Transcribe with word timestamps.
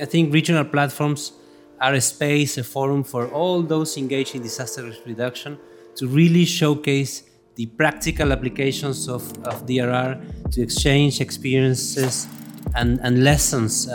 I 0.00 0.04
think 0.04 0.32
regional 0.32 0.64
platforms 0.64 1.32
are 1.80 1.94
a 1.94 2.00
space, 2.00 2.58
a 2.58 2.64
forum 2.64 3.04
for 3.04 3.28
all 3.28 3.62
those 3.62 3.96
engaged 3.96 4.34
in 4.34 4.42
disaster 4.42 4.84
risk 4.84 5.00
reduction 5.04 5.58
to 5.96 6.06
really 6.06 6.44
showcase 6.44 7.24
the 7.56 7.66
practical 7.66 8.32
applications 8.32 9.08
of, 9.08 9.22
of 9.44 9.66
DRR 9.66 10.50
to 10.52 10.62
exchange 10.62 11.20
experiences 11.20 12.26
and, 12.74 13.00
and 13.02 13.22
lessons. 13.24 13.88
Uh, 13.88 13.92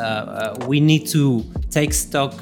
uh, 0.61 0.65
we 0.67 0.79
need 0.79 1.07
to 1.07 1.43
take 1.71 1.93
stock 1.93 2.33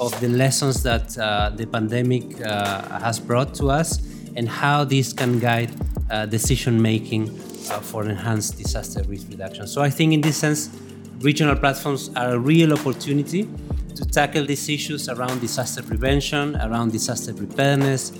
of 0.00 0.18
the 0.20 0.28
lessons 0.28 0.82
that 0.82 1.16
uh, 1.18 1.50
the 1.54 1.66
pandemic 1.66 2.40
uh, 2.40 2.98
has 3.00 3.18
brought 3.18 3.54
to 3.54 3.70
us 3.70 3.98
and 4.36 4.48
how 4.48 4.84
this 4.84 5.12
can 5.12 5.38
guide 5.38 5.70
uh, 6.10 6.26
decision 6.26 6.80
making 6.80 7.28
uh, 7.70 7.80
for 7.80 8.04
enhanced 8.04 8.56
disaster 8.56 9.02
risk 9.04 9.28
reduction. 9.28 9.66
So 9.66 9.82
I 9.82 9.90
think 9.90 10.12
in 10.12 10.20
this 10.20 10.36
sense, 10.36 10.68
regional 11.20 11.56
platforms 11.56 12.10
are 12.14 12.34
a 12.34 12.38
real 12.38 12.72
opportunity 12.72 13.48
to 13.94 14.04
tackle 14.04 14.44
these 14.44 14.68
issues 14.68 15.08
around 15.08 15.40
disaster 15.40 15.82
prevention, 15.82 16.56
around 16.56 16.92
disaster 16.92 17.32
preparedness, 17.32 18.10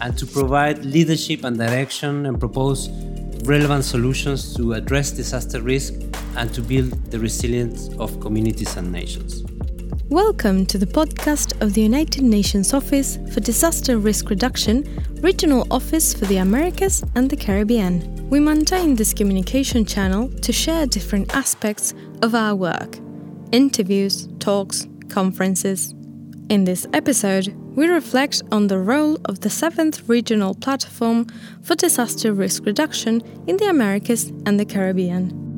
and 0.00 0.18
to 0.18 0.26
provide 0.26 0.84
leadership 0.84 1.44
and 1.44 1.56
direction 1.56 2.26
and 2.26 2.40
propose 2.40 2.88
relevant 3.44 3.84
solutions 3.84 4.54
to 4.56 4.72
address 4.72 5.12
disaster 5.12 5.62
risk 5.62 5.94
and 6.36 6.52
to 6.52 6.60
build 6.60 6.90
the 7.10 7.18
resilience 7.18 7.88
of 7.98 8.18
communities 8.20 8.76
and 8.76 8.90
nations. 8.90 9.44
Welcome 10.08 10.66
to 10.66 10.78
the 10.78 10.86
podcast 10.86 11.60
of 11.62 11.74
the 11.74 11.82
United 11.82 12.24
Nations 12.24 12.74
Office 12.74 13.18
for 13.32 13.38
Disaster 13.38 13.98
Risk 13.98 14.28
Reduction, 14.28 14.84
Regional 15.20 15.68
Office 15.70 16.12
for 16.12 16.24
the 16.24 16.38
Americas 16.38 17.04
and 17.14 17.30
the 17.30 17.36
Caribbean. 17.36 18.19
We 18.30 18.38
maintain 18.38 18.94
this 18.94 19.12
communication 19.12 19.84
channel 19.84 20.28
to 20.28 20.52
share 20.52 20.86
different 20.86 21.34
aspects 21.34 21.94
of 22.22 22.32
our 22.32 22.54
work 22.54 22.98
interviews, 23.50 24.28
talks, 24.38 24.86
conferences. 25.08 25.92
In 26.48 26.62
this 26.62 26.86
episode, 26.92 27.52
we 27.74 27.88
reflect 27.88 28.42
on 28.52 28.68
the 28.68 28.78
role 28.78 29.18
of 29.24 29.40
the 29.40 29.48
7th 29.48 30.08
Regional 30.08 30.54
Platform 30.54 31.26
for 31.62 31.74
Disaster 31.74 32.32
Risk 32.32 32.64
Reduction 32.66 33.20
in 33.48 33.56
the 33.56 33.68
Americas 33.68 34.28
and 34.46 34.60
the 34.60 34.64
Caribbean. 34.64 35.49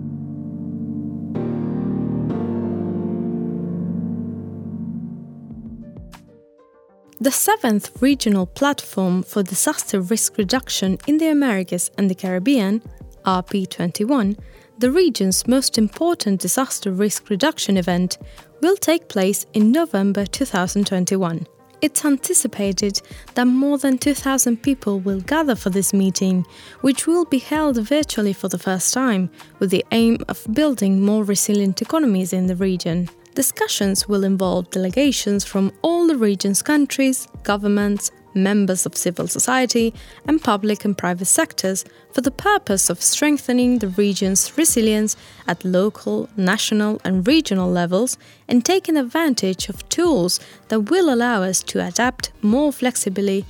The 7.23 7.31
seventh 7.31 8.03
regional 8.03 8.47
platform 8.47 9.23
for 9.23 9.45
disaster 9.45 10.01
risk 10.01 10.39
reduction 10.39 10.98
in 11.06 11.19
the 11.19 11.28
Americas 11.28 11.89
and 11.97 12.11
the 12.11 12.17
Caribbean, 12.17 12.83
RP21, 13.25 14.37
the 14.78 14.91
region's 14.91 15.47
most 15.47 15.78
important 15.78 16.41
disaster 16.41 16.91
risk 16.91 17.31
reduction 17.31 17.77
event, 17.77 18.19
will 18.61 18.75
take 18.75 19.06
place 19.06 19.47
in 19.53 19.70
November 19.70 20.27
2021. 20.27 21.47
It's 21.81 22.05
anticipated 22.05 23.00
that 23.34 23.47
more 23.47 23.78
than 23.78 23.98
2,000 23.98 24.61
people 24.61 24.98
will 24.98 25.20
gather 25.20 25.55
for 25.55 25.70
this 25.70 25.95
meeting, 25.95 26.45
which 26.81 27.06
will 27.06 27.25
be 27.25 27.39
held 27.39 27.77
virtually 27.87 28.33
for 28.33 28.48
the 28.48 28.59
first 28.59 28.93
time, 28.93 29.31
with 29.61 29.70
the 29.70 29.84
aim 29.93 30.19
of 30.28 30.45
building 30.53 31.00
more 31.00 31.23
resilient 31.23 31.83
economies 31.83 32.33
in 32.33 32.48
the 32.48 32.56
region. 32.56 33.09
Discussions 33.34 34.06
will 34.06 34.25
involve 34.25 34.70
delegations 34.70 35.42
from 35.42 35.72
all 35.80 36.06
the 36.06 36.19
region's 36.19 36.61
countries, 36.61 37.27
governments, 37.44 38.11
members 38.34 38.84
of 38.84 38.94
civil 38.94 39.27
society, 39.27 39.94
and 40.27 40.42
public 40.42 40.84
and 40.84 40.97
private 40.97 41.25
sectors 41.25 41.84
for 42.12 42.20
the 42.20 42.30
purpose 42.30 42.91
of 42.91 43.03
strengthening 43.03 43.78
the 43.78 43.88
region's 43.88 44.56
resilience 44.58 45.16
at 45.47 45.64
local, 45.64 46.28
national, 46.36 47.00
and 47.05 47.27
regional 47.27 47.70
levels 47.70 48.19
and 48.48 48.66
taking 48.66 48.98
advantage 48.98 49.70
of 49.70 49.88
tools 49.88 50.38
that 50.69 50.91
will 50.91 51.12
allow 51.12 51.42
us 51.42 51.62
to 51.62 51.86
adapt 51.86 52.33
more 52.42 52.70
flexibly 52.70 53.47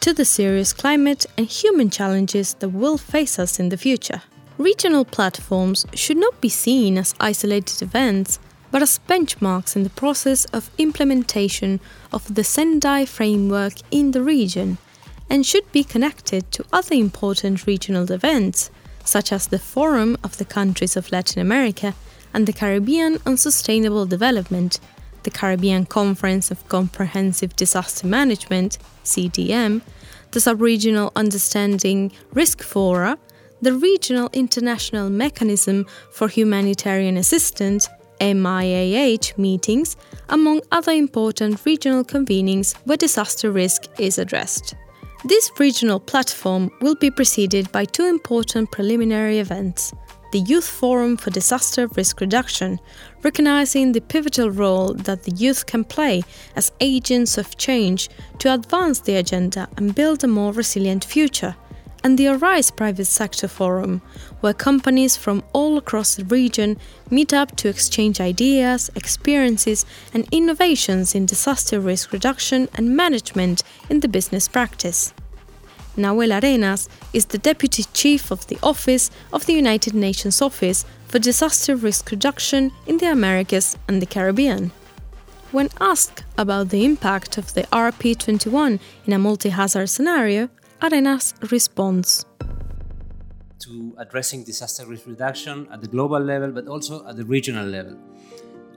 to 0.00 0.12
the 0.12 0.26
serious 0.26 0.74
climate 0.74 1.24
and 1.38 1.46
human 1.46 1.88
challenges 1.88 2.52
that 2.54 2.68
will 2.68 2.98
face 2.98 3.38
us 3.38 3.58
in 3.58 3.70
the 3.70 3.78
future. 3.78 4.20
Regional 4.58 5.06
platforms 5.06 5.86
should 5.94 6.18
not 6.18 6.38
be 6.42 6.50
seen 6.50 6.98
as 6.98 7.14
isolated 7.18 7.80
events 7.80 8.38
but 8.72 8.82
as 8.82 8.98
benchmarks 9.06 9.76
in 9.76 9.84
the 9.84 9.90
process 9.90 10.46
of 10.46 10.70
implementation 10.78 11.78
of 12.10 12.34
the 12.34 12.42
Sendai 12.42 13.04
framework 13.04 13.74
in 13.90 14.10
the 14.10 14.22
region 14.22 14.78
and 15.30 15.46
should 15.46 15.70
be 15.72 15.84
connected 15.84 16.50
to 16.50 16.64
other 16.72 16.94
important 16.94 17.66
regional 17.66 18.10
events, 18.10 18.70
such 19.04 19.30
as 19.30 19.46
the 19.46 19.58
Forum 19.58 20.16
of 20.24 20.38
the 20.38 20.44
Countries 20.44 20.96
of 20.96 21.12
Latin 21.12 21.40
America 21.40 21.94
and 22.32 22.46
the 22.46 22.52
Caribbean 22.52 23.18
on 23.26 23.36
Sustainable 23.36 24.06
Development, 24.06 24.80
the 25.22 25.30
Caribbean 25.30 25.84
Conference 25.84 26.50
of 26.50 26.66
Comprehensive 26.68 27.54
Disaster 27.54 28.06
Management, 28.06 28.78
CDM, 29.04 29.82
the 30.30 30.40
Subregional 30.40 31.12
Understanding 31.14 32.10
Risk 32.32 32.62
Fora, 32.62 33.18
the 33.60 33.74
Regional 33.74 34.30
International 34.32 35.10
Mechanism 35.10 35.86
for 36.10 36.28
Humanitarian 36.28 37.18
Assistance, 37.18 37.86
MIAH 38.22 39.36
meetings, 39.36 39.96
among 40.28 40.60
other 40.70 40.92
important 40.92 41.64
regional 41.64 42.04
convenings 42.04 42.76
where 42.84 42.96
disaster 42.96 43.50
risk 43.50 43.82
is 43.98 44.18
addressed. 44.18 44.74
This 45.24 45.50
regional 45.58 46.00
platform 46.00 46.70
will 46.80 46.94
be 46.94 47.10
preceded 47.10 47.70
by 47.72 47.84
two 47.84 48.06
important 48.06 48.70
preliminary 48.70 49.38
events 49.38 49.92
the 50.32 50.40
Youth 50.40 50.66
Forum 50.66 51.18
for 51.18 51.28
Disaster 51.28 51.86
Risk 51.88 52.22
Reduction, 52.22 52.80
recognizing 53.22 53.92
the 53.92 54.00
pivotal 54.00 54.50
role 54.50 54.94
that 54.94 55.24
the 55.24 55.32
youth 55.32 55.66
can 55.66 55.84
play 55.84 56.22
as 56.56 56.72
agents 56.80 57.36
of 57.36 57.58
change 57.58 58.08
to 58.38 58.52
advance 58.52 59.00
the 59.00 59.16
agenda 59.16 59.68
and 59.76 59.94
build 59.94 60.24
a 60.24 60.26
more 60.26 60.52
resilient 60.52 61.04
future 61.04 61.54
and 62.04 62.18
the 62.18 62.28
Arise 62.28 62.70
Private 62.70 63.06
Sector 63.06 63.48
Forum, 63.48 64.02
where 64.40 64.54
companies 64.54 65.16
from 65.16 65.42
all 65.52 65.78
across 65.78 66.14
the 66.14 66.24
region 66.24 66.76
meet 67.10 67.32
up 67.32 67.56
to 67.56 67.68
exchange 67.68 68.20
ideas, 68.20 68.90
experiences, 68.94 69.86
and 70.12 70.26
innovations 70.32 71.14
in 71.14 71.26
disaster 71.26 71.78
risk 71.80 72.12
reduction 72.12 72.68
and 72.74 72.96
management 72.96 73.62
in 73.88 74.00
the 74.00 74.08
business 74.08 74.48
practice. 74.48 75.14
Nahuel 75.96 76.42
Arenas 76.42 76.88
is 77.12 77.26
the 77.26 77.38
Deputy 77.38 77.84
Chief 77.92 78.30
of 78.30 78.46
the 78.46 78.58
Office 78.62 79.10
of 79.32 79.44
the 79.44 79.52
United 79.52 79.92
Nations 79.94 80.40
Office 80.40 80.86
for 81.06 81.18
Disaster 81.18 81.76
Risk 81.76 82.10
Reduction 82.10 82.72
in 82.86 82.96
the 82.96 83.10
Americas 83.10 83.76
and 83.86 84.00
the 84.00 84.06
Caribbean. 84.06 84.72
When 85.50 85.68
asked 85.78 86.24
about 86.38 86.70
the 86.70 86.86
impact 86.86 87.36
of 87.36 87.52
the 87.52 87.64
RP21 87.64 88.80
in 89.04 89.12
a 89.12 89.18
multi 89.18 89.50
hazard 89.50 89.90
scenario, 89.90 90.48
Arenas 90.84 91.32
responds 91.52 92.26
to 93.60 93.94
addressing 93.98 94.42
disaster 94.42 94.84
risk 94.84 95.06
reduction 95.06 95.68
at 95.70 95.80
the 95.80 95.86
global 95.86 96.18
level, 96.18 96.50
but 96.50 96.66
also 96.66 97.06
at 97.06 97.16
the 97.16 97.24
regional 97.24 97.64
level. 97.64 97.96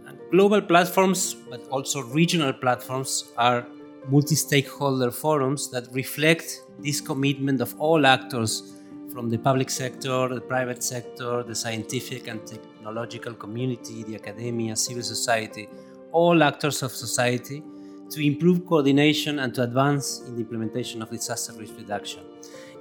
And 0.05 0.19
global 0.29 0.61
platforms, 0.61 1.33
but 1.49 1.67
also 1.69 2.03
regional 2.03 2.53
platforms, 2.53 3.31
are 3.39 3.65
multi 4.07 4.35
stakeholder 4.35 5.09
forums 5.09 5.71
that 5.71 5.87
reflect 5.93 6.61
this 6.77 7.01
commitment 7.01 7.59
of 7.59 7.73
all 7.79 8.05
actors 8.05 8.75
from 9.11 9.31
the 9.31 9.39
public 9.39 9.71
sector, 9.71 10.27
the 10.27 10.41
private 10.41 10.83
sector, 10.83 11.41
the 11.41 11.55
scientific 11.55 12.27
and 12.27 12.45
technological 12.45 13.33
community, 13.33 14.03
the 14.03 14.13
academia, 14.13 14.75
civil 14.75 15.01
society, 15.01 15.67
all 16.11 16.43
actors 16.43 16.83
of 16.83 16.91
society 16.91 17.63
to 18.09 18.25
improve 18.25 18.65
coordination 18.65 19.39
and 19.39 19.53
to 19.55 19.63
advance 19.63 20.21
in 20.27 20.35
the 20.35 20.41
implementation 20.41 21.01
of 21.01 21.09
disaster 21.09 21.53
risk 21.53 21.75
reduction. 21.77 22.23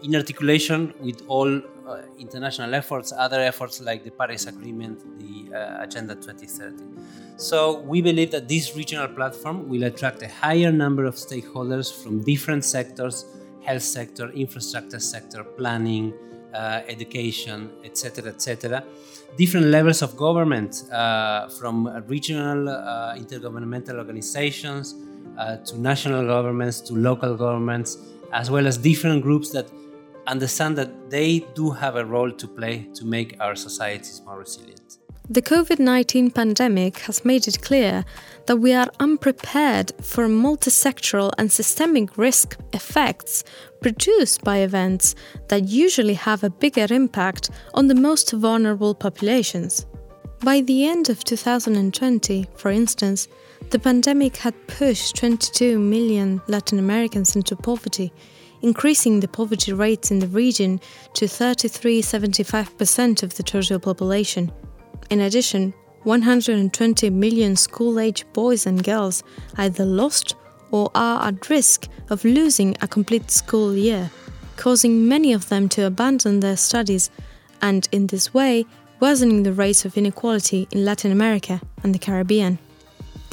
In 0.02 0.14
articulation 0.14 0.92
with 1.00 1.22
all 1.28 1.50
uh, 1.56 2.02
international 2.18 2.74
efforts, 2.74 3.12
other 3.16 3.40
efforts 3.40 3.80
like 3.80 4.04
the 4.04 4.10
Paris 4.10 4.46
Agreement, 4.46 4.98
the 5.18 5.54
uh, 5.56 5.82
Agenda 5.82 6.14
2030. 6.14 6.84
So, 7.36 7.80
we 7.80 8.00
believe 8.00 8.30
that 8.30 8.48
this 8.48 8.76
regional 8.76 9.08
platform 9.08 9.68
will 9.68 9.84
attract 9.84 10.22
a 10.22 10.28
higher 10.28 10.70
number 10.70 11.04
of 11.04 11.14
stakeholders 11.14 11.92
from 12.02 12.22
different 12.22 12.64
sectors 12.64 13.24
health 13.64 13.82
sector, 13.82 14.30
infrastructure 14.30 15.00
sector, 15.00 15.42
planning, 15.42 16.12
uh, 16.52 16.82
education, 16.86 17.70
etc., 17.82 18.30
etc. 18.30 18.84
Different 19.36 19.66
levels 19.66 20.02
of 20.02 20.16
government, 20.16 20.84
uh, 20.92 21.48
from 21.48 21.88
regional 22.06 22.68
uh, 22.68 23.16
intergovernmental 23.16 23.96
organizations 23.98 24.94
uh, 25.38 25.56
to 25.58 25.78
national 25.80 26.26
governments, 26.26 26.80
to 26.82 26.94
local 26.94 27.36
governments, 27.36 27.98
as 28.32 28.50
well 28.50 28.66
as 28.66 28.76
different 28.78 29.22
groups 29.22 29.50
that 29.50 29.68
understand 30.26 30.76
that 30.78 31.10
they 31.10 31.40
do 31.54 31.70
have 31.70 31.96
a 31.96 32.04
role 32.04 32.30
to 32.30 32.48
play 32.48 32.88
to 32.94 33.04
make 33.04 33.36
our 33.40 33.54
societies 33.54 34.22
more 34.24 34.38
resilient. 34.38 34.98
The 35.30 35.40
COVID 35.40 35.78
19 35.78 36.32
pandemic 36.32 36.98
has 36.98 37.24
made 37.24 37.48
it 37.48 37.62
clear 37.62 38.04
that 38.46 38.56
we 38.56 38.74
are 38.74 38.90
unprepared 39.00 39.92
for 40.02 40.26
multisectoral 40.26 41.32
and 41.38 41.50
systemic 41.50 42.18
risk 42.18 42.58
effects 42.74 43.42
produced 43.80 44.44
by 44.44 44.58
events 44.58 45.14
that 45.48 45.68
usually 45.68 46.12
have 46.12 46.44
a 46.44 46.50
bigger 46.50 46.86
impact 46.90 47.48
on 47.72 47.88
the 47.88 47.94
most 47.94 48.32
vulnerable 48.32 48.94
populations. 48.94 49.86
By 50.40 50.60
the 50.60 50.86
end 50.86 51.08
of 51.08 51.24
2020, 51.24 52.46
for 52.54 52.70
instance, 52.70 53.26
the 53.74 53.78
pandemic 53.80 54.36
had 54.36 54.54
pushed 54.68 55.16
22 55.16 55.80
million 55.80 56.40
Latin 56.46 56.78
Americans 56.78 57.34
into 57.34 57.56
poverty, 57.56 58.12
increasing 58.62 59.18
the 59.18 59.26
poverty 59.26 59.72
rates 59.72 60.12
in 60.12 60.20
the 60.20 60.28
region 60.28 60.80
to 61.12 61.24
33.75% 61.24 63.24
of 63.24 63.34
the 63.34 63.42
total 63.42 63.80
population. 63.80 64.52
In 65.10 65.22
addition, 65.22 65.74
120 66.04 67.10
million 67.10 67.56
school 67.56 67.98
age 67.98 68.24
boys 68.32 68.64
and 68.64 68.84
girls 68.84 69.24
either 69.56 69.84
lost 69.84 70.36
or 70.70 70.88
are 70.94 71.26
at 71.26 71.50
risk 71.50 71.88
of 72.10 72.24
losing 72.24 72.76
a 72.80 72.86
complete 72.86 73.28
school 73.28 73.74
year, 73.74 74.08
causing 74.56 75.08
many 75.08 75.32
of 75.32 75.48
them 75.48 75.68
to 75.70 75.84
abandon 75.84 76.38
their 76.38 76.56
studies 76.56 77.10
and, 77.60 77.88
in 77.90 78.06
this 78.06 78.32
way, 78.32 78.66
worsening 79.00 79.42
the 79.42 79.52
rates 79.52 79.84
of 79.84 79.98
inequality 79.98 80.68
in 80.70 80.84
Latin 80.84 81.10
America 81.10 81.60
and 81.82 81.92
the 81.92 81.98
Caribbean. 81.98 82.60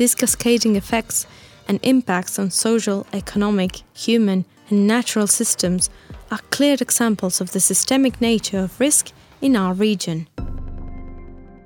These 0.02 0.16
cascading 0.16 0.78
effects 0.78 1.28
and 1.68 1.80
impacts 1.84 2.40
on 2.40 2.50
social, 2.50 3.06
economic, 3.14 3.84
human, 3.94 4.46
and 4.68 4.88
natural 4.88 5.28
systems 5.28 5.92
are 6.32 6.40
clear 6.50 6.76
examples 6.82 7.40
of 7.40 7.52
the 7.52 7.60
systemic 7.60 8.20
nature 8.20 8.62
of 8.62 8.80
risk 8.80 9.12
in 9.44 9.56
our 9.56 9.76
region. 9.76 10.28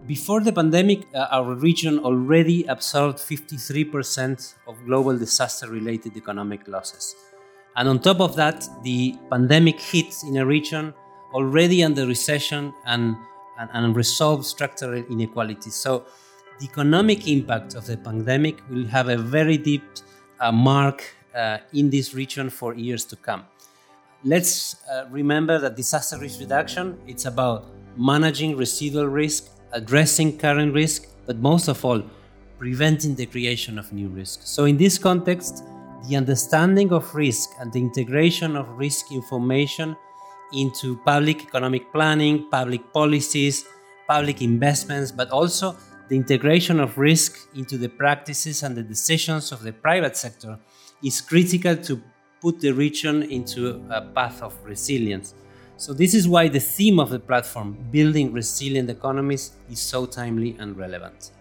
Before 0.06 0.42
the 0.42 0.52
pandemic, 0.52 1.08
uh, 1.14 1.28
our 1.32 1.54
region 1.54 2.00
already 2.00 2.66
absorbed 2.66 3.20
53% 3.20 4.56
of 4.68 4.86
global 4.86 5.18
disaster 5.18 5.70
related 5.70 6.18
economic 6.18 6.68
losses. 6.68 7.16
And 7.78 7.88
on 7.88 8.00
top 8.00 8.20
of 8.20 8.36
that, 8.36 8.68
the 8.84 9.16
pandemic 9.30 9.80
hit 9.80 10.14
in 10.28 10.36
a 10.36 10.46
region 10.46 10.94
already 11.34 11.86
under 11.86 12.06
recession 12.06 12.74
and, 12.86 13.16
and, 13.58 13.70
and 13.72 13.96
resolved 13.96 14.44
structural 14.44 15.06
inequalities. 15.10 15.76
So, 15.76 16.06
the 16.60 16.66
economic 16.66 17.28
impact 17.28 17.76
of 17.76 17.86
the 17.86 17.98
pandemic 17.98 18.62
will 18.70 18.86
have 18.86 19.10
a 19.10 19.18
very 19.18 19.58
deep 19.58 19.84
uh, 20.40 20.52
mark 20.52 21.04
uh, 21.36 21.58
in 21.74 21.90
this 21.90 22.14
region 22.14 22.50
for 22.50 22.74
years 22.74 23.06
to 23.06 23.16
come. 23.16 23.46
Let's 24.24 24.78
uh, 24.90 25.06
remember 25.10 25.60
that 25.60 25.76
disaster 25.76 26.18
risk 26.18 26.40
reduction 26.40 26.98
it's 27.08 27.26
about 27.26 27.66
managing 27.98 28.58
residual 28.58 29.08
risk 29.08 29.52
addressing 29.76 30.38
current 30.38 30.74
risk, 30.74 31.08
but 31.28 31.38
most 31.38 31.68
of 31.68 31.84
all, 31.86 32.02
preventing 32.58 33.14
the 33.14 33.26
creation 33.26 33.78
of 33.78 33.92
new 33.92 34.08
risk. 34.08 34.40
So, 34.44 34.66
in 34.66 34.78
this 34.78 34.98
context, 34.98 35.64
the 36.08 36.16
understanding 36.16 36.92
of 36.92 37.14
risk 37.14 37.50
and 37.60 37.72
the 37.72 37.80
integration 37.80 38.56
of 38.56 38.68
risk 38.70 39.12
information 39.12 39.96
into 40.54 40.98
public 41.04 41.44
economic 41.44 41.92
planning, 41.92 42.50
public 42.50 42.94
policies, 42.94 43.66
public 44.08 44.42
investments, 44.42 45.12
but 45.12 45.30
also 45.32 45.76
the 46.08 46.16
integration 46.16 46.80
of 46.80 46.98
risk 46.98 47.48
into 47.56 47.78
the 47.78 47.90
practices 47.90 48.64
and 48.64 48.76
the 48.76 48.84
decisions 48.84 49.52
of 49.52 49.64
the 49.64 49.74
private 49.74 50.16
sector 50.16 50.60
is 51.04 51.22
critical 51.22 51.76
to 51.76 52.02
put 52.42 52.60
the 52.60 52.72
region 52.72 53.24
into 53.24 53.84
a 53.90 54.02
path 54.02 54.44
of 54.44 54.54
resilience. 54.64 55.34
So, 55.78 55.94
this 55.94 56.14
is 56.14 56.28
why 56.28 56.48
the 56.48 56.60
theme 56.60 57.00
of 57.00 57.10
the 57.10 57.20
platform, 57.20 57.78
building 57.92 58.32
resilient 58.32 58.90
economies, 58.90 59.58
is 59.70 59.80
so 59.80 60.06
timely 60.06 60.56
and 60.60 60.78
relevant. 60.78 61.32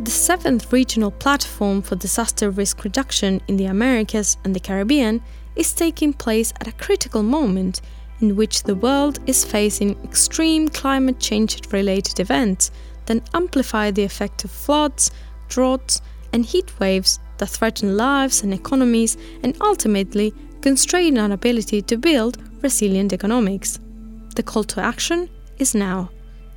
The 0.00 0.10
seventh 0.10 0.72
regional 0.72 1.10
platform 1.10 1.82
for 1.82 1.96
disaster 1.96 2.50
risk 2.50 2.84
reduction 2.84 3.40
in 3.48 3.56
the 3.56 3.64
Americas 3.64 4.36
and 4.44 4.54
the 4.54 4.60
Caribbean 4.60 5.20
is 5.56 5.72
taking 5.72 6.12
place 6.12 6.52
at 6.60 6.68
a 6.68 6.72
critical 6.72 7.24
moment 7.24 7.80
in 8.20 8.36
which 8.36 8.62
the 8.62 8.76
world 8.76 9.18
is 9.26 9.44
facing 9.44 10.00
extreme 10.04 10.68
climate 10.68 11.18
change 11.18 11.60
related 11.72 12.20
events 12.20 12.70
that 13.08 13.28
amplify 13.34 13.90
the 13.90 14.04
effect 14.04 14.44
of 14.44 14.50
floods, 14.50 15.10
droughts, 15.48 16.00
and 16.32 16.44
heat 16.44 16.78
waves 16.78 17.18
that 17.38 17.48
threaten 17.48 17.96
lives 17.96 18.42
and 18.42 18.54
economies 18.54 19.16
and 19.42 19.56
ultimately 19.60 20.32
constrain 20.60 21.18
our 21.18 21.32
ability 21.32 21.82
to 21.82 21.96
build 21.96 22.38
resilient 22.62 23.12
economics. 23.12 23.80
The 24.36 24.42
call 24.42 24.64
to 24.64 24.80
action 24.80 25.28
is 25.58 25.74
now. 25.74 26.10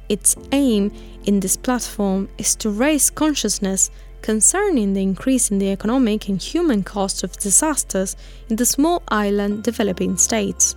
Its 0.09 0.35
aim 0.51 0.91
in 1.25 1.39
this 1.39 1.55
platform 1.55 2.27
is 2.37 2.55
to 2.57 2.69
raise 2.69 3.09
consciousness 3.09 3.89
concerning 4.21 4.93
the 4.93 5.01
increase 5.01 5.51
in 5.51 5.57
the 5.57 5.71
economic 5.71 6.27
and 6.27 6.41
human 6.41 6.83
cost 6.83 7.23
of 7.23 7.37
disasters 7.37 8.15
in 8.49 8.55
the 8.55 8.65
small 8.65 9.01
island 9.07 9.63
developing 9.63 10.17
states. 10.17 10.75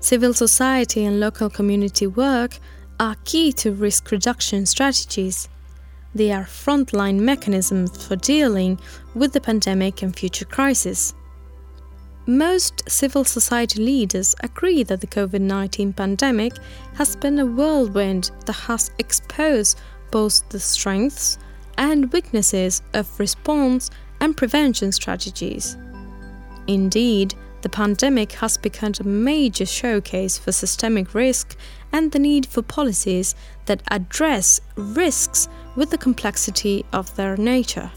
Civil 0.00 0.34
society 0.34 1.04
and 1.04 1.20
local 1.20 1.48
community 1.48 2.06
work 2.06 2.58
are 3.00 3.16
key 3.24 3.52
to 3.52 3.72
risk 3.72 4.10
reduction 4.10 4.66
strategies. 4.66 5.48
They 6.14 6.30
are 6.32 6.44
frontline 6.44 7.20
mechanisms 7.20 8.06
for 8.06 8.16
dealing 8.16 8.78
with 9.14 9.32
the 9.32 9.40
pandemic 9.40 10.02
and 10.02 10.14
future 10.14 10.44
crises. 10.44 11.14
Most 12.26 12.88
civil 12.88 13.24
society 13.24 13.82
leaders 13.82 14.34
agree 14.40 14.84
that 14.84 15.00
the 15.00 15.06
COVID 15.06 15.40
19 15.40 15.92
pandemic 15.92 16.52
has 16.94 17.16
been 17.16 17.38
a 17.38 17.46
whirlwind 17.46 18.30
that 18.46 18.52
has 18.52 18.92
exposed 18.98 19.80
both 20.12 20.48
the 20.50 20.60
strengths 20.60 21.38
and 21.78 22.12
weaknesses 22.12 22.82
of 22.94 23.18
response 23.18 23.90
and 24.20 24.36
prevention 24.36 24.92
strategies. 24.92 25.76
Indeed, 26.68 27.34
the 27.62 27.68
pandemic 27.68 28.32
has 28.32 28.56
become 28.56 28.92
a 29.00 29.04
major 29.04 29.64
showcase 29.64 30.36
for 30.36 30.52
systemic 30.52 31.14
risk 31.14 31.56
and 31.92 32.12
the 32.12 32.18
need 32.18 32.46
for 32.46 32.62
policies 32.62 33.34
that 33.66 33.82
address 33.88 34.60
risks 34.76 35.48
with 35.76 35.90
the 35.90 35.98
complexity 35.98 36.84
of 36.92 37.14
their 37.16 37.36
nature. 37.36 37.90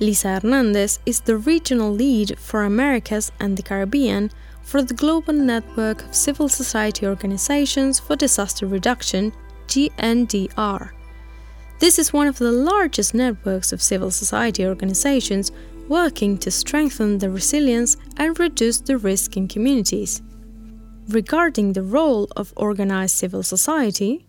Lisa 0.00 0.38
Hernandez 0.38 1.00
is 1.06 1.20
the 1.20 1.36
regional 1.36 1.90
lead 1.90 2.38
for 2.38 2.62
Americas 2.62 3.32
and 3.40 3.56
the 3.56 3.62
Caribbean 3.62 4.30
for 4.62 4.82
the 4.82 4.94
Global 4.94 5.32
Network 5.32 6.04
of 6.04 6.14
Civil 6.14 6.48
Society 6.48 7.06
Organizations 7.06 7.98
for 7.98 8.14
Disaster 8.14 8.66
Reduction, 8.66 9.32
GNDR. 9.66 10.90
This 11.80 11.98
is 11.98 12.12
one 12.12 12.26
of 12.26 12.38
the 12.38 12.52
largest 12.52 13.14
networks 13.14 13.72
of 13.72 13.80
civil 13.80 14.10
society 14.10 14.66
organizations 14.66 15.52
working 15.88 16.38
to 16.38 16.50
strengthen 16.50 17.18
the 17.18 17.30
resilience 17.30 17.96
and 18.16 18.38
reduce 18.38 18.80
the 18.80 18.98
risk 18.98 19.36
in 19.36 19.48
communities. 19.48 20.22
Regarding 21.08 21.72
the 21.72 21.82
role 21.82 22.28
of 22.36 22.52
organized 22.56 23.16
civil 23.16 23.42
society, 23.42 24.26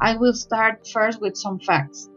I 0.00 0.16
will 0.16 0.34
start 0.34 0.86
first 0.86 1.20
with 1.20 1.36
some 1.36 1.58
facts. 1.60 2.08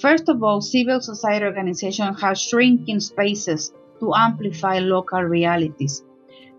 First 0.00 0.28
of 0.28 0.42
all, 0.42 0.60
civil 0.60 1.00
society 1.00 1.44
organizations 1.44 2.20
have 2.20 2.38
shrinking 2.38 3.00
spaces 3.00 3.72
to 4.00 4.14
amplify 4.14 4.78
local 4.78 5.22
realities. 5.22 6.02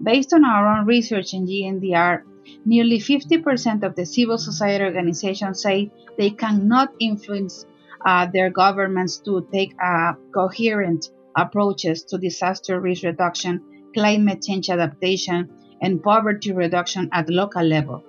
Based 0.01 0.33
on 0.33 0.45
our 0.45 0.77
own 0.77 0.85
research 0.85 1.33
in 1.33 1.45
GNDR, 1.45 2.23
nearly 2.65 2.99
50% 2.99 3.83
of 3.83 3.95
the 3.95 4.05
civil 4.05 4.37
society 4.37 4.83
organizations 4.83 5.61
say 5.61 5.91
they 6.17 6.29
cannot 6.29 6.93
influence 6.99 7.65
uh, 8.05 8.27
their 8.33 8.49
governments 8.49 9.17
to 9.17 9.47
take 9.51 9.73
uh, 9.83 10.13
coherent 10.33 11.09
approaches 11.35 12.03
to 12.03 12.17
disaster 12.17 12.79
risk 12.79 13.03
reduction, 13.03 13.61
climate 13.93 14.41
change 14.41 14.69
adaptation, 14.69 15.49
and 15.81 16.01
poverty 16.01 16.51
reduction 16.51 17.09
at 17.11 17.29
local 17.29 17.63
level. 17.63 18.03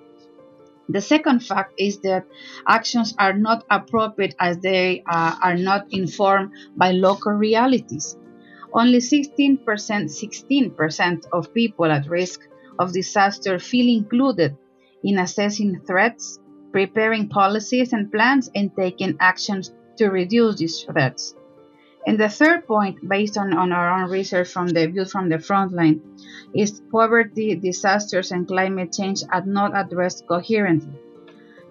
The 0.88 1.00
second 1.00 1.40
fact 1.40 1.74
is 1.78 1.98
that 2.00 2.26
actions 2.68 3.14
are 3.18 3.32
not 3.32 3.64
appropriate 3.70 4.34
as 4.38 4.58
they 4.58 5.02
uh, 5.08 5.34
are 5.42 5.56
not 5.56 5.86
informed 5.90 6.50
by 6.76 6.92
local 6.92 7.32
realities. 7.32 8.16
Only 8.72 8.98
16%, 8.98 9.64
16% 9.64 11.24
of 11.32 11.54
people 11.54 11.86
at 11.86 12.08
risk 12.08 12.40
of 12.78 12.92
disaster 12.92 13.58
feel 13.58 13.88
included 13.88 14.56
in 15.02 15.18
assessing 15.18 15.80
threats, 15.86 16.38
preparing 16.72 17.28
policies 17.28 17.92
and 17.92 18.10
plans, 18.10 18.50
and 18.54 18.70
taking 18.76 19.16
actions 19.20 19.72
to 19.96 20.08
reduce 20.08 20.56
these 20.56 20.82
threats. 20.82 21.34
And 22.06 22.20
the 22.20 22.28
third 22.28 22.66
point, 22.66 23.08
based 23.08 23.38
on, 23.38 23.54
on 23.54 23.72
our 23.72 24.02
own 24.02 24.10
research 24.10 24.48
from 24.48 24.68
the 24.68 24.86
view 24.86 25.06
from 25.06 25.28
the 25.30 25.38
front 25.38 25.72
line, 25.72 26.02
is 26.54 26.82
poverty, 26.92 27.54
disasters, 27.54 28.30
and 28.30 28.46
climate 28.46 28.92
change 28.92 29.22
are 29.32 29.44
not 29.44 29.72
addressed 29.74 30.26
coherently. 30.26 30.92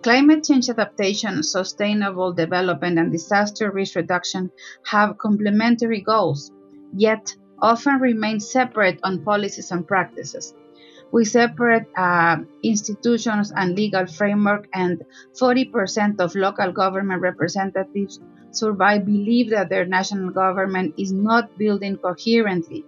Climate 0.01 0.43
change 0.43 0.69
adaptation, 0.69 1.43
sustainable 1.43 2.33
development, 2.33 2.97
and 2.97 3.11
disaster 3.11 3.71
risk 3.71 3.95
reduction 3.95 4.51
have 4.85 5.17
complementary 5.17 6.01
goals, 6.01 6.51
yet 6.97 7.35
often 7.61 8.01
remain 8.01 8.39
separate 8.39 8.99
on 9.03 9.23
policies 9.23 9.71
and 9.71 9.87
practices. 9.87 10.53
We 11.13 11.25
separate 11.25 11.87
uh, 11.95 12.37
institutions 12.63 13.53
and 13.55 13.75
legal 13.75 14.07
framework, 14.07 14.67
and 14.73 15.03
40% 15.39 16.19
of 16.19 16.35
local 16.35 16.71
government 16.71 17.21
representatives 17.21 18.19
survey 18.51 18.99
believe 18.99 19.51
that 19.51 19.69
their 19.69 19.85
national 19.85 20.31
government 20.31 20.95
is 20.97 21.11
not 21.11 21.57
building 21.57 21.97
coherently 21.97 22.83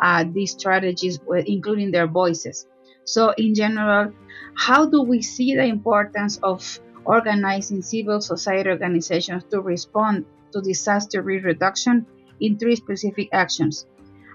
uh, 0.00 0.24
these 0.32 0.52
strategies, 0.52 1.20
including 1.46 1.90
their 1.90 2.06
voices. 2.06 2.66
So, 3.04 3.32
in 3.36 3.54
general, 3.54 4.12
how 4.56 4.86
do 4.86 5.02
we 5.02 5.22
see 5.22 5.54
the 5.54 5.64
importance 5.64 6.38
of 6.42 6.80
organizing 7.06 7.82
civil 7.82 8.20
society 8.20 8.68
organizations 8.68 9.44
to 9.50 9.60
respond 9.60 10.26
to 10.52 10.60
disaster 10.60 11.22
risk 11.22 11.44
reduction 11.44 12.06
in 12.40 12.58
three 12.58 12.76
specific 12.76 13.28
actions. 13.32 13.86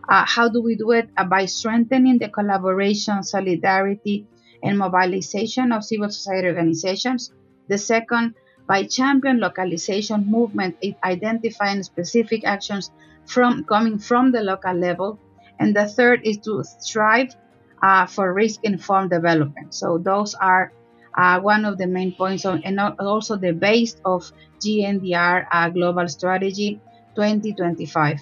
Uh, 0.10 0.26
how 0.28 0.50
do 0.50 0.62
we 0.62 0.76
do 0.76 0.92
it? 0.92 1.10
Uh, 1.18 1.24
by 1.24 1.46
strengthening 1.46 2.18
the 2.18 2.30
collaboration, 2.30 3.24
solidarity, 3.24 4.28
and 4.64 4.78
mobilization 4.78 5.72
of 5.72 5.84
civil 5.84 6.10
society 6.10 6.48
organizations. 6.48 7.32
The 7.68 7.78
second, 7.78 8.36
by 8.68 8.84
champion 8.86 9.40
localization 9.40 10.26
movement, 10.30 10.78
identifying 11.04 11.84
specific 11.84 12.44
actions 12.46 12.92
from 13.26 13.64
coming 13.66 13.98
from 14.00 14.32
the 14.32 14.42
local 14.42 14.74
level. 14.74 15.20
And 15.60 15.76
the 15.76 15.88
third 15.88 16.22
is 16.24 16.38
to 16.40 16.64
strive 16.64 17.36
uh, 17.82 18.06
for 18.06 18.34
risk-informed 18.34 19.10
development. 19.10 19.74
So 19.74 19.98
those 19.98 20.36
are 20.36 20.74
uh, 21.18 21.40
one 21.40 21.66
of 21.66 21.78
the 21.78 21.88
main 21.88 22.14
points, 22.14 22.46
on, 22.46 22.64
and 22.64 22.80
also 22.80 23.36
the 23.36 23.52
base 23.52 23.96
of 24.06 24.32
GNDR 24.60 25.46
uh, 25.52 25.70
Global 25.70 26.08
Strategy 26.08 26.80
2025. 27.16 28.20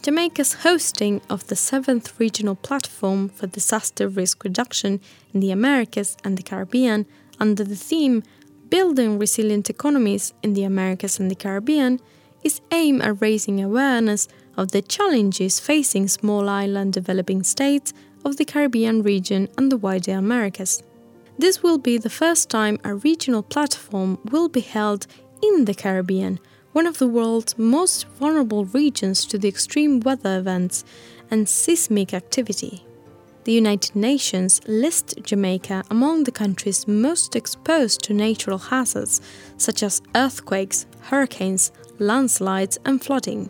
Jamaica's 0.00 0.54
hosting 0.62 1.20
of 1.28 1.48
the 1.48 1.56
seventh 1.56 2.18
regional 2.20 2.54
platform 2.54 3.28
for 3.28 3.48
disaster 3.48 4.08
risk 4.08 4.44
reduction 4.44 5.00
in 5.34 5.40
the 5.40 5.50
Americas 5.50 6.16
and 6.22 6.36
the 6.36 6.42
Caribbean 6.42 7.04
under 7.40 7.64
the 7.64 7.76
theme 7.76 8.22
Building 8.68 9.18
Resilient 9.18 9.68
Economies 9.68 10.32
in 10.42 10.54
the 10.54 10.62
Americas 10.62 11.18
and 11.18 11.28
the 11.28 11.34
Caribbean 11.34 12.00
is 12.44 12.60
aimed 12.70 13.02
at 13.02 13.20
raising 13.20 13.60
awareness 13.60 14.28
of 14.56 14.70
the 14.70 14.82
challenges 14.82 15.58
facing 15.58 16.06
small 16.06 16.48
island 16.48 16.92
developing 16.92 17.42
states 17.42 17.92
of 18.24 18.36
the 18.36 18.44
Caribbean 18.44 19.02
region 19.02 19.48
and 19.58 19.72
the 19.72 19.76
wider 19.76 20.12
Americas. 20.12 20.82
This 21.38 21.62
will 21.62 21.78
be 21.78 21.98
the 21.98 22.10
first 22.10 22.48
time 22.48 22.78
a 22.84 22.94
regional 22.94 23.42
platform 23.42 24.18
will 24.30 24.48
be 24.48 24.60
held 24.60 25.08
in 25.42 25.64
the 25.64 25.74
Caribbean, 25.74 26.38
one 26.72 26.86
of 26.86 26.98
the 26.98 27.08
world's 27.08 27.56
most 27.58 28.06
vulnerable 28.18 28.64
regions 28.66 29.24
to 29.26 29.38
the 29.38 29.48
extreme 29.48 30.00
weather 30.00 30.38
events 30.38 30.84
and 31.30 31.48
seismic 31.48 32.12
activity. 32.14 32.84
The 33.44 33.52
United 33.52 33.96
Nations 33.96 34.60
lists 34.66 35.14
Jamaica 35.22 35.84
among 35.90 36.24
the 36.24 36.32
countries 36.32 36.86
most 36.86 37.34
exposed 37.34 38.02
to 38.02 38.12
natural 38.12 38.58
hazards 38.58 39.22
such 39.56 39.82
as 39.82 40.02
earthquakes, 40.14 40.86
hurricanes, 41.00 41.72
landslides, 41.98 42.78
and 42.84 43.02
flooding. 43.02 43.48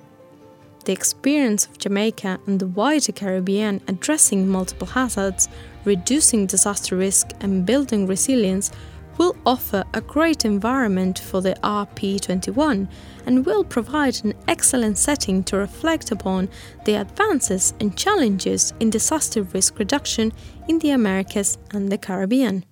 The 0.85 0.93
experience 0.93 1.67
of 1.67 1.79
Jamaica 1.79 2.39
and 2.47 2.61
the 2.61 2.69
wider 2.69 3.13
Caribbean 3.13 3.81
addressing 3.89 4.49
multiple 4.49 4.87
hazards, 4.87 5.49
reducing 5.85 6.47
disaster 6.47 6.97
risk, 6.97 7.31
and 7.41 7.67
building 7.67 8.07
resilience 8.07 8.71
will 9.19 9.37
offer 9.45 9.85
a 9.95 10.01
great 10.01 10.45
environment 10.45 11.19
for 11.19 11.43
the 11.43 11.55
RP21 11.63 12.89
and 13.27 13.45
will 13.45 13.65
provide 13.65 14.25
an 14.25 14.33
excellent 14.47 14.97
setting 14.97 15.43
to 15.45 15.57
reflect 15.57 16.11
upon 16.13 16.49
the 16.85 16.95
advances 16.95 17.75
and 17.81 17.97
challenges 17.97 18.73
in 18.81 18.91
disaster 18.91 19.43
risk 19.43 19.79
reduction 19.79 20.33
in 20.69 20.79
the 20.79 20.91
Americas 20.91 21.59
and 21.73 21.91
the 21.91 21.99
Caribbean. 21.99 22.65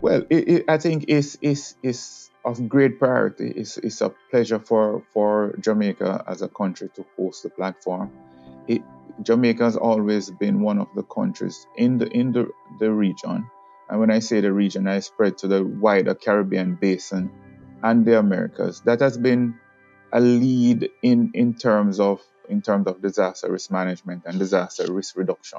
Well, 0.00 0.24
it, 0.30 0.48
it, 0.48 0.64
I 0.68 0.78
think 0.78 1.04
it's, 1.08 1.36
it's, 1.42 1.76
it's 1.82 2.30
of 2.44 2.68
great 2.68 2.98
priority. 2.98 3.52
It's, 3.56 3.76
it's 3.78 4.00
a 4.00 4.12
pleasure 4.30 4.58
for, 4.58 5.02
for 5.12 5.54
Jamaica 5.60 6.24
as 6.26 6.42
a 6.42 6.48
country 6.48 6.88
to 6.94 7.04
host 7.16 7.42
the 7.42 7.50
platform. 7.50 8.10
It, 8.68 8.82
Jamaica 9.22 9.64
has 9.64 9.76
always 9.76 10.30
been 10.30 10.60
one 10.60 10.78
of 10.78 10.88
the 10.94 11.02
countries 11.04 11.66
in 11.76 11.96
the 11.96 12.06
in 12.08 12.32
the, 12.32 12.50
the 12.78 12.92
region 12.92 13.50
and 13.88 14.00
when 14.00 14.10
I 14.10 14.18
say 14.18 14.40
the 14.40 14.52
region, 14.52 14.88
I 14.88 15.00
spread 15.00 15.38
to 15.38 15.48
the 15.48 15.64
wider 15.64 16.14
Caribbean 16.14 16.74
basin 16.74 17.30
and 17.82 18.04
the 18.04 18.18
Americas. 18.18 18.80
That 18.80 19.00
has 19.00 19.16
been 19.16 19.54
a 20.12 20.20
lead 20.20 20.90
in, 21.02 21.30
in 21.34 21.54
terms 21.54 22.00
of 22.00 22.20
in 22.48 22.62
terms 22.62 22.86
of 22.86 23.02
disaster 23.02 23.50
risk 23.50 23.72
management 23.72 24.22
and 24.24 24.38
disaster 24.38 24.92
risk 24.92 25.16
reduction. 25.16 25.58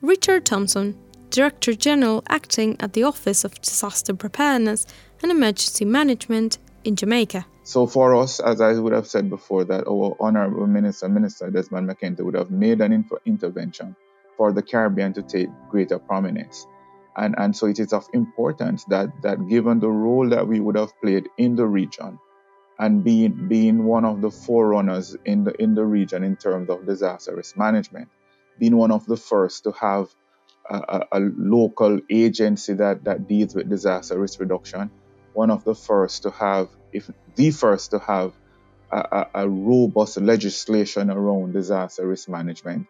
Richard 0.00 0.46
Thompson, 0.46 0.96
Director 1.30 1.74
General 1.74 2.22
acting 2.28 2.76
at 2.78 2.92
the 2.92 3.02
Office 3.02 3.44
of 3.44 3.60
Disaster 3.60 4.14
Preparedness 4.14 4.86
and 5.22 5.32
Emergency 5.32 5.84
Management 5.84 6.58
in 6.84 6.94
Jamaica. 6.94 7.44
So 7.64 7.86
for 7.86 8.14
us, 8.14 8.40
as 8.40 8.60
I 8.60 8.72
would 8.74 8.92
have 8.92 9.06
said 9.06 9.28
before, 9.28 9.64
that 9.64 9.86
our 9.86 10.16
Honorable 10.20 10.66
Minister, 10.66 11.08
Minister 11.08 11.50
Desmond 11.50 11.90
McKenzie, 11.90 12.24
would 12.24 12.36
have 12.36 12.50
made 12.50 12.80
an 12.80 13.04
intervention 13.26 13.96
for 14.36 14.52
the 14.52 14.62
Caribbean 14.62 15.12
to 15.14 15.22
take 15.22 15.48
greater 15.68 15.98
prominence. 15.98 16.66
And, 17.18 17.34
and 17.36 17.56
so 17.56 17.66
it 17.66 17.80
is 17.80 17.92
of 17.92 18.08
importance 18.14 18.84
that, 18.84 19.10
that 19.22 19.48
given 19.48 19.80
the 19.80 19.90
role 19.90 20.28
that 20.30 20.46
we 20.46 20.60
would 20.60 20.76
have 20.76 20.92
played 21.02 21.28
in 21.36 21.56
the 21.56 21.66
region 21.66 22.18
and 22.78 23.02
being, 23.02 23.48
being 23.48 23.84
one 23.84 24.04
of 24.04 24.20
the 24.20 24.30
forerunners 24.30 25.16
in 25.24 25.42
the, 25.42 25.60
in 25.60 25.74
the 25.74 25.84
region 25.84 26.22
in 26.22 26.36
terms 26.36 26.70
of 26.70 26.86
disaster 26.86 27.34
risk 27.34 27.56
management, 27.56 28.08
being 28.60 28.76
one 28.76 28.92
of 28.92 29.04
the 29.06 29.16
first 29.16 29.64
to 29.64 29.72
have 29.72 30.08
a, 30.70 30.76
a, 30.76 31.06
a 31.12 31.20
local 31.36 32.00
agency 32.08 32.74
that, 32.74 33.02
that 33.02 33.26
deals 33.26 33.52
with 33.54 33.68
disaster 33.68 34.16
risk 34.16 34.38
reduction, 34.38 34.88
one 35.32 35.50
of 35.50 35.64
the 35.64 35.74
first 35.74 36.22
to 36.22 36.30
have, 36.30 36.68
if 36.92 37.10
the 37.34 37.50
first 37.50 37.90
to 37.90 37.98
have 37.98 38.32
a, 38.92 39.26
a, 39.34 39.48
robust 39.48 40.18
legislation 40.18 41.10
around 41.10 41.52
disaster 41.52 42.06
risk 42.06 42.28
management, 42.28 42.86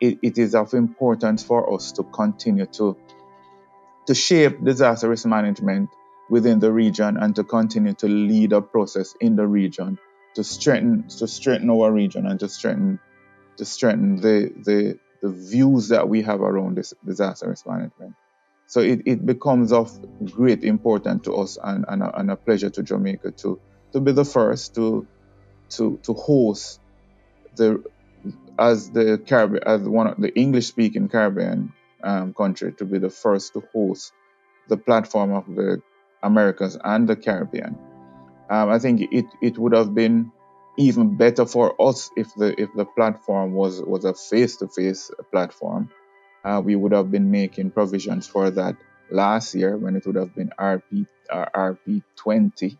it, 0.00 0.18
it 0.22 0.36
is 0.38 0.54
of 0.54 0.74
importance 0.74 1.42
for 1.42 1.72
us 1.74 1.92
to 1.92 2.02
continue 2.02 2.66
to 2.66 2.96
to 4.08 4.14
shape 4.14 4.64
disaster 4.64 5.10
risk 5.10 5.26
management 5.26 5.90
within 6.30 6.60
the 6.60 6.72
region 6.72 7.18
and 7.18 7.36
to 7.36 7.44
continue 7.44 7.92
to 7.92 8.08
lead 8.08 8.54
a 8.54 8.62
process 8.62 9.14
in 9.20 9.36
the 9.36 9.46
region 9.46 9.98
to 10.34 10.42
strengthen 10.42 11.06
to 11.08 11.28
strengthen 11.28 11.68
our 11.68 11.92
region 11.92 12.26
and 12.26 12.40
to 12.40 12.48
strengthen 12.48 12.98
to 13.58 13.66
strengthen 13.66 14.16
the 14.16 14.50
the, 14.64 14.98
the 15.20 15.28
views 15.28 15.88
that 15.88 16.08
we 16.08 16.22
have 16.22 16.40
around 16.40 16.74
this 16.74 16.94
disaster 17.04 17.50
risk 17.50 17.66
management. 17.66 18.14
So 18.66 18.80
it, 18.80 19.02
it 19.04 19.26
becomes 19.26 19.72
of 19.72 19.90
great 20.24 20.64
importance 20.64 21.24
to 21.24 21.34
us 21.34 21.58
and, 21.62 21.84
and, 21.88 22.02
a, 22.02 22.18
and 22.18 22.30
a 22.30 22.36
pleasure 22.36 22.70
to 22.70 22.82
Jamaica 22.82 23.32
to 23.42 23.60
to 23.92 24.00
be 24.00 24.12
the 24.12 24.24
first 24.24 24.74
to 24.76 25.06
to 25.76 25.98
to 26.04 26.14
host 26.14 26.80
the 27.56 27.84
as 28.58 28.90
the 28.90 29.18
Caribbean 29.18 29.64
as 29.66 29.82
one 29.82 30.06
of 30.06 30.16
the 30.18 30.34
English 30.34 30.66
speaking 30.66 31.10
Caribbean 31.10 31.74
um, 32.02 32.34
country 32.34 32.72
to 32.74 32.84
be 32.84 32.98
the 32.98 33.10
first 33.10 33.52
to 33.54 33.62
host 33.72 34.12
the 34.68 34.76
platform 34.76 35.32
of 35.32 35.46
the 35.46 35.82
Americas 36.22 36.76
and 36.82 37.08
the 37.08 37.16
Caribbean. 37.16 37.78
Um, 38.50 38.70
I 38.70 38.78
think 38.78 39.00
it, 39.12 39.26
it 39.42 39.58
would 39.58 39.74
have 39.74 39.94
been 39.94 40.32
even 40.78 41.16
better 41.16 41.44
for 41.44 41.74
us 41.80 42.10
if 42.16 42.32
the 42.34 42.58
if 42.60 42.70
the 42.74 42.84
platform 42.84 43.52
was 43.52 43.82
was 43.82 44.04
a 44.04 44.14
face 44.14 44.56
to 44.58 44.68
face 44.68 45.10
platform. 45.30 45.90
Uh, 46.44 46.62
we 46.64 46.76
would 46.76 46.92
have 46.92 47.10
been 47.10 47.30
making 47.30 47.70
provisions 47.72 48.26
for 48.26 48.50
that 48.50 48.76
last 49.10 49.54
year 49.54 49.76
when 49.76 49.96
it 49.96 50.06
would 50.06 50.14
have 50.14 50.34
been 50.34 50.50
RP 50.58 51.06
uh, 51.30 51.46
RP 51.54 52.02
20, 52.16 52.78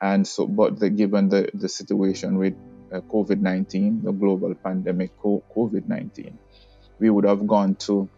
and 0.00 0.26
so 0.26 0.46
but 0.46 0.80
the, 0.80 0.90
given 0.90 1.28
the 1.28 1.50
the 1.54 1.68
situation 1.68 2.38
with 2.38 2.54
uh, 2.92 3.00
COVID 3.00 3.40
19, 3.40 4.02
the 4.02 4.12
global 4.12 4.54
pandemic 4.54 5.16
COVID 5.20 5.86
19, 5.86 6.38
we 6.98 7.10
would 7.10 7.24
have 7.24 7.46
gone 7.46 7.74
to 7.76 8.08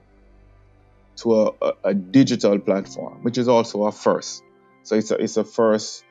to 1.16 1.34
a, 1.34 1.52
a, 1.62 1.72
a, 1.84 1.94
digital 1.94 2.58
platform, 2.58 3.22
which 3.22 3.38
is 3.38 3.48
also 3.48 3.84
a 3.84 3.92
first. 3.92 4.42
So 4.82 4.96
it's 4.96 5.10
a, 5.10 5.16
it's 5.16 5.36
a 5.36 5.44
first 5.44 6.04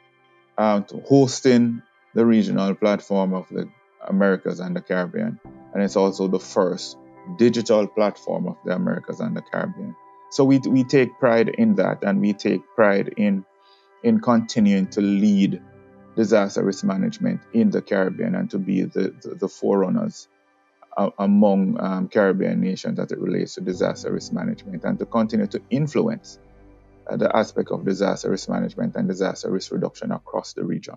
um, 0.58 0.84
to 0.86 1.00
hosting 1.08 1.82
the 2.14 2.26
regional 2.26 2.76
platform 2.76 3.34
of 3.34 3.48
the 3.50 3.70
Americas 4.08 4.60
and 4.60 4.76
the 4.76 4.82
Caribbean. 4.82 5.40
And 5.74 5.84
it's 5.84 5.96
also 5.96 6.28
the 6.28 6.40
first 6.40 6.98
digital 7.38 7.88
platform 7.88 8.48
of 8.48 8.58
the 8.66 8.74
Americas 8.74 9.20
and 9.20 9.36
the 9.36 9.42
Caribbean. 9.42 9.96
So 10.32 10.44
we, 10.44 10.60
we 10.60 10.84
take 10.84 11.18
pride 11.20 11.50
in 11.50 11.76
that 11.76 12.04
and 12.04 12.22
we 12.22 12.34
take 12.34 12.62
pride 12.76 13.14
in, 13.18 13.46
in 14.04 14.20
continuing 14.20 14.88
to 14.88 15.02
lead 15.02 15.62
disaster 16.16 16.64
risk 16.64 16.84
management 16.84 17.42
in 17.54 17.70
the 17.70 17.82
Caribbean 17.82 18.36
and 18.36 18.50
to 18.52 18.60
be 18.60 18.84
the, 18.84 19.16
the, 19.22 19.36
the 19.36 19.48
forerunners 19.48 20.28
among 21.18 21.80
um, 21.80 22.08
Caribbean 22.08 22.60
nations 22.60 23.00
as 23.00 23.12
it 23.12 23.20
relates 23.20 23.56
to 23.56 23.62
disaster 23.62 24.12
risk 24.12 24.34
management 24.34 24.84
and 24.84 25.00
to 25.00 25.06
continue 25.06 25.48
to 25.48 25.62
influence 25.70 26.40
uh, 27.10 27.18
the 27.18 27.36
aspect 27.36 27.72
of 27.72 27.86
disaster 27.86 28.30
risk 28.30 28.50
management 28.50 28.96
and 28.96 29.08
disaster 29.08 29.50
risk 29.52 29.72
reduction 29.72 30.12
across 30.12 30.54
the 30.54 30.64
region. 30.64 30.96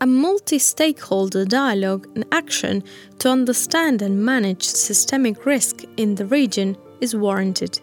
A 0.00 0.06
multi 0.06 0.58
stakeholder 0.58 1.44
dialogue 1.44 2.08
and 2.14 2.24
action 2.32 2.82
to 3.18 3.28
understand 3.28 4.00
and 4.00 4.24
manage 4.24 4.64
systemic 4.64 5.44
risk 5.44 5.84
in 5.96 6.14
the 6.14 6.24
region 6.24 6.76
is 7.00 7.14
warranted. 7.14 7.80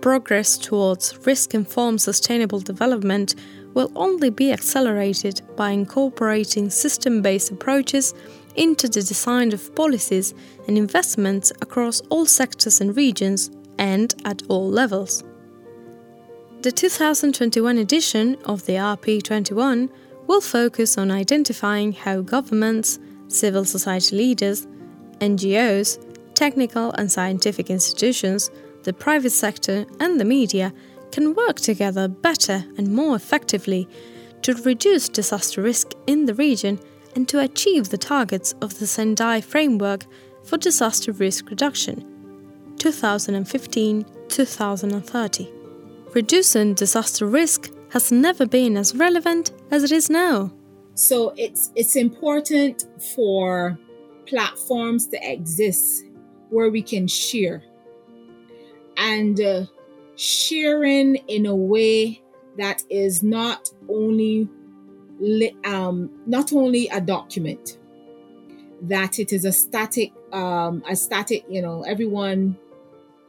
Progress 0.00 0.56
towards 0.56 1.18
risk 1.26 1.54
informed 1.54 2.00
sustainable 2.00 2.60
development 2.60 3.34
will 3.74 3.90
only 3.96 4.30
be 4.30 4.52
accelerated 4.52 5.42
by 5.56 5.70
incorporating 5.70 6.70
system 6.70 7.20
based 7.20 7.50
approaches 7.50 8.14
into 8.58 8.88
the 8.88 9.02
design 9.02 9.52
of 9.52 9.74
policies 9.74 10.34
and 10.66 10.76
investments 10.76 11.52
across 11.62 12.00
all 12.10 12.26
sectors 12.26 12.80
and 12.80 12.96
regions 12.96 13.50
and 13.78 14.14
at 14.24 14.42
all 14.48 14.68
levels. 14.68 15.22
The 16.62 16.72
2021 16.72 17.78
edition 17.78 18.36
of 18.44 18.66
the 18.66 18.72
RP21 18.74 19.88
will 20.26 20.40
focus 20.40 20.98
on 20.98 21.12
identifying 21.12 21.92
how 21.92 22.20
governments, 22.20 22.98
civil 23.28 23.64
society 23.64 24.16
leaders, 24.16 24.66
NGOs, 25.20 26.04
technical 26.34 26.90
and 26.92 27.10
scientific 27.10 27.70
institutions, 27.70 28.50
the 28.82 28.92
private 28.92 29.30
sector, 29.30 29.86
and 30.00 30.20
the 30.20 30.24
media 30.24 30.72
can 31.12 31.34
work 31.34 31.56
together 31.56 32.08
better 32.08 32.64
and 32.76 32.92
more 32.92 33.14
effectively 33.14 33.88
to 34.42 34.54
reduce 34.62 35.08
disaster 35.08 35.62
risk 35.62 35.92
in 36.06 36.26
the 36.26 36.34
region 36.34 36.78
and 37.18 37.28
to 37.28 37.40
achieve 37.40 37.88
the 37.88 37.98
targets 37.98 38.54
of 38.60 38.78
the 38.78 38.86
Sendai 38.86 39.40
Framework 39.40 40.06
for 40.44 40.56
Disaster 40.56 41.10
Risk 41.10 41.50
Reduction 41.50 42.06
2015 42.78 44.06
2030. 44.28 45.52
Reducing 46.14 46.74
disaster 46.74 47.26
risk 47.26 47.72
has 47.90 48.12
never 48.12 48.46
been 48.46 48.76
as 48.76 48.94
relevant 48.94 49.50
as 49.72 49.82
it 49.82 49.90
is 49.90 50.08
now. 50.08 50.52
So 50.94 51.34
it's 51.36 51.72
it's 51.74 51.96
important 51.96 52.84
for 53.16 53.76
platforms 54.26 55.08
to 55.08 55.18
exist 55.20 56.04
where 56.50 56.70
we 56.70 56.82
can 56.82 57.08
share 57.08 57.64
and 58.96 59.40
uh, 59.40 59.64
sharing 60.14 61.16
in 61.26 61.46
a 61.46 61.56
way 61.56 62.22
that 62.58 62.84
is 62.88 63.24
not 63.24 63.70
only 63.88 64.48
um, 65.64 66.10
not 66.26 66.52
only 66.52 66.88
a 66.88 67.00
document 67.00 67.78
that 68.82 69.18
it 69.18 69.32
is 69.32 69.44
a 69.44 69.52
static 69.52 70.12
um, 70.32 70.82
a 70.88 70.94
static 70.94 71.44
you 71.48 71.60
know 71.60 71.82
everyone 71.82 72.56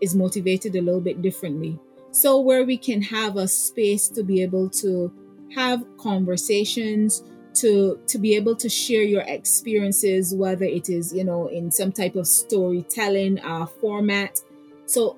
is 0.02 0.16
motivated 0.16 0.76
a 0.76 0.82
little 0.82 1.02
bit 1.02 1.22
differently. 1.22 1.80
So 2.12 2.40
where 2.40 2.64
we 2.64 2.78
can 2.78 3.02
have 3.04 3.38
a 3.38 3.48
space 3.48 4.08
to 4.10 4.24
be 4.24 4.42
able 4.42 4.70
to 4.72 5.12
have 5.56 5.84
conversations 5.98 7.24
to 7.56 8.00
to 8.08 8.18
be 8.18 8.36
able 8.36 8.56
to 8.56 8.70
share 8.70 9.02
your 9.02 9.22
experiences 9.22 10.34
whether 10.34 10.66
it 10.66 10.90
is 10.90 11.14
you 11.14 11.24
know 11.24 11.48
in 11.48 11.72
some 11.72 11.92
type 11.92 12.16
of 12.16 12.28
storytelling 12.28 13.40
uh, 13.40 13.66
format. 13.66 14.40
So 14.86 15.18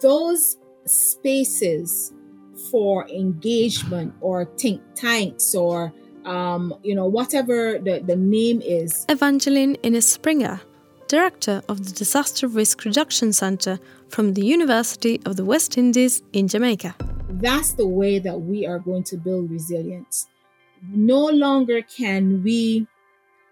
those 0.00 0.56
spaces 0.86 2.12
for 2.70 3.08
engagement 3.08 4.14
or 4.20 4.44
think 4.44 4.82
tanks 4.94 5.54
or 5.54 5.92
um, 6.24 6.74
you 6.82 6.94
know 6.94 7.06
whatever 7.06 7.78
the, 7.78 8.02
the 8.04 8.16
name 8.16 8.60
is. 8.62 9.06
Evangeline 9.08 9.76
Inniss 9.76 10.04
springer 10.04 10.60
director 11.08 11.62
of 11.68 11.84
the 11.84 11.92
disaster 11.92 12.48
risk 12.48 12.84
reduction 12.84 13.32
center 13.32 13.78
from 14.08 14.34
the 14.34 14.44
university 14.44 15.20
of 15.24 15.36
the 15.36 15.44
west 15.44 15.78
indies 15.78 16.22
in 16.32 16.48
jamaica. 16.48 16.96
That's 17.28 17.74
the 17.74 17.86
way 17.86 18.18
that 18.18 18.40
we 18.40 18.66
are 18.66 18.78
going 18.78 19.04
to 19.04 19.16
build 19.16 19.50
resilience. 19.50 20.26
No 20.82 21.26
longer 21.26 21.82
can 21.82 22.42
we 22.42 22.86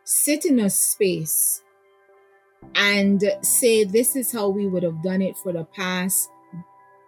sit 0.04 0.44
in 0.44 0.58
a 0.58 0.70
space 0.70 1.62
and 2.74 3.22
say 3.42 3.84
this 3.84 4.16
is 4.16 4.32
how 4.32 4.48
we 4.48 4.66
would 4.66 4.82
have 4.82 5.02
done 5.02 5.22
it 5.22 5.36
for 5.36 5.52
the 5.52 5.64
past 5.64 6.28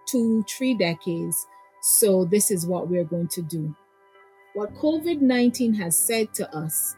two, 0.06 0.44
three 0.48 0.74
decades. 0.74 1.46
So 1.88 2.24
this 2.24 2.50
is 2.50 2.66
what 2.66 2.88
we're 2.88 3.04
going 3.04 3.28
to 3.28 3.42
do. 3.42 3.76
What 4.54 4.74
COVID 4.74 5.20
19 5.20 5.74
has 5.74 5.96
said 5.96 6.34
to 6.34 6.52
us 6.52 6.96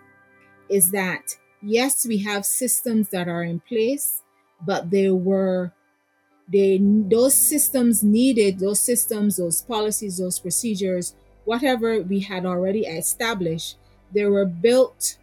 is 0.70 0.92
that 0.92 1.36
yes, 1.62 2.06
we 2.06 2.22
have 2.22 2.46
systems 2.46 3.10
that 3.10 3.28
are 3.28 3.42
in 3.42 3.60
place, 3.60 4.22
but 4.64 4.90
there 4.90 5.14
were 5.14 5.72
they 6.50 6.80
those 6.80 7.34
systems 7.34 8.02
needed 8.02 8.58
those 8.60 8.80
systems 8.80 9.36
those 9.36 9.60
policies 9.60 10.16
those 10.16 10.38
procedures 10.38 11.14
whatever 11.44 12.00
we 12.00 12.20
had 12.20 12.46
already 12.46 12.86
established 12.86 13.76
they 14.14 14.24
were 14.24 14.46
built 14.46 15.18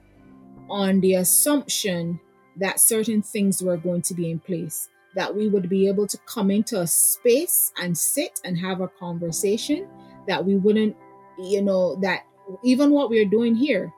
on 0.70 1.00
the 1.00 1.16
assumption 1.16 2.20
that 2.56 2.80
certain 2.80 3.24
things 3.24 3.64
were 3.64 3.76
going 3.76 4.04
to 4.04 4.14
be 4.14 4.30
in 4.30 4.38
place 4.38 4.90
that 5.16 5.34
we 5.34 5.48
would 5.48 5.70
be 5.70 5.88
able 5.88 6.08
to 6.08 6.18
come 6.26 6.52
into 6.52 6.82
a 6.82 6.88
space 6.88 7.72
and 7.78 7.98
sit 7.98 8.40
and 8.44 8.58
have 8.58 8.82
a 8.82 8.88
conversation 8.88 9.88
that 10.28 10.44
we 10.44 10.56
wouldn't 10.56 10.96
you 11.38 11.62
know 11.62 11.96
that 12.02 12.24
even 12.64 12.92
what 12.92 13.10
we're 13.10 13.26
doing 13.26 13.56
here 13.56 13.94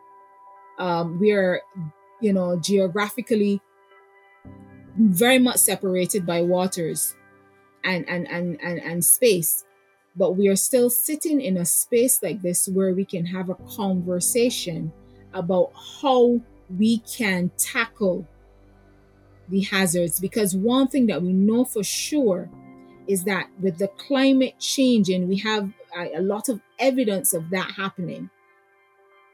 um, 0.80 1.19
we 1.19 1.32
are 1.32 1.62
you 2.21 2.34
know 2.34 2.60
geographically 2.60 3.62
very 4.97 5.39
much 5.39 5.58
separated 5.58 6.25
by 6.25 6.41
waters 6.41 7.15
and 7.84 8.08
and 8.10 8.27
and 8.27 8.60
and, 8.62 8.80
and 8.80 9.06
space. 9.06 9.63
But 10.15 10.32
we 10.32 10.47
are 10.47 10.56
still 10.56 10.89
sitting 10.89 11.41
in 11.41 11.58
a 11.58 11.65
space 11.65 12.21
like 12.23 12.41
this 12.41 12.67
where 12.67 12.93
we 12.93 13.06
can 13.06 13.25
have 13.27 13.49
a 13.49 13.56
conversation 13.75 14.91
about 15.34 15.71
how 16.01 16.41
we 16.75 16.99
can 16.99 17.51
tackle 17.58 18.27
the 19.49 19.62
hazards 19.62 20.19
because 20.19 20.55
one 20.55 20.88
thing 20.88 21.07
that 21.07 21.21
we 21.21 21.33
know 21.33 21.63
for 21.65 21.83
sure 21.83 22.49
is 23.07 23.23
that 23.23 23.47
with 23.62 23.77
the 23.77 23.88
climate 23.89 24.60
changing 24.60 25.27
we 25.27 25.38
have 25.38 25.71
a, 25.97 26.17
a 26.17 26.21
lot 26.21 26.49
of 26.49 26.60
evidence 26.79 27.33
of 27.33 27.49
that 27.49 27.71
happening 27.71 28.29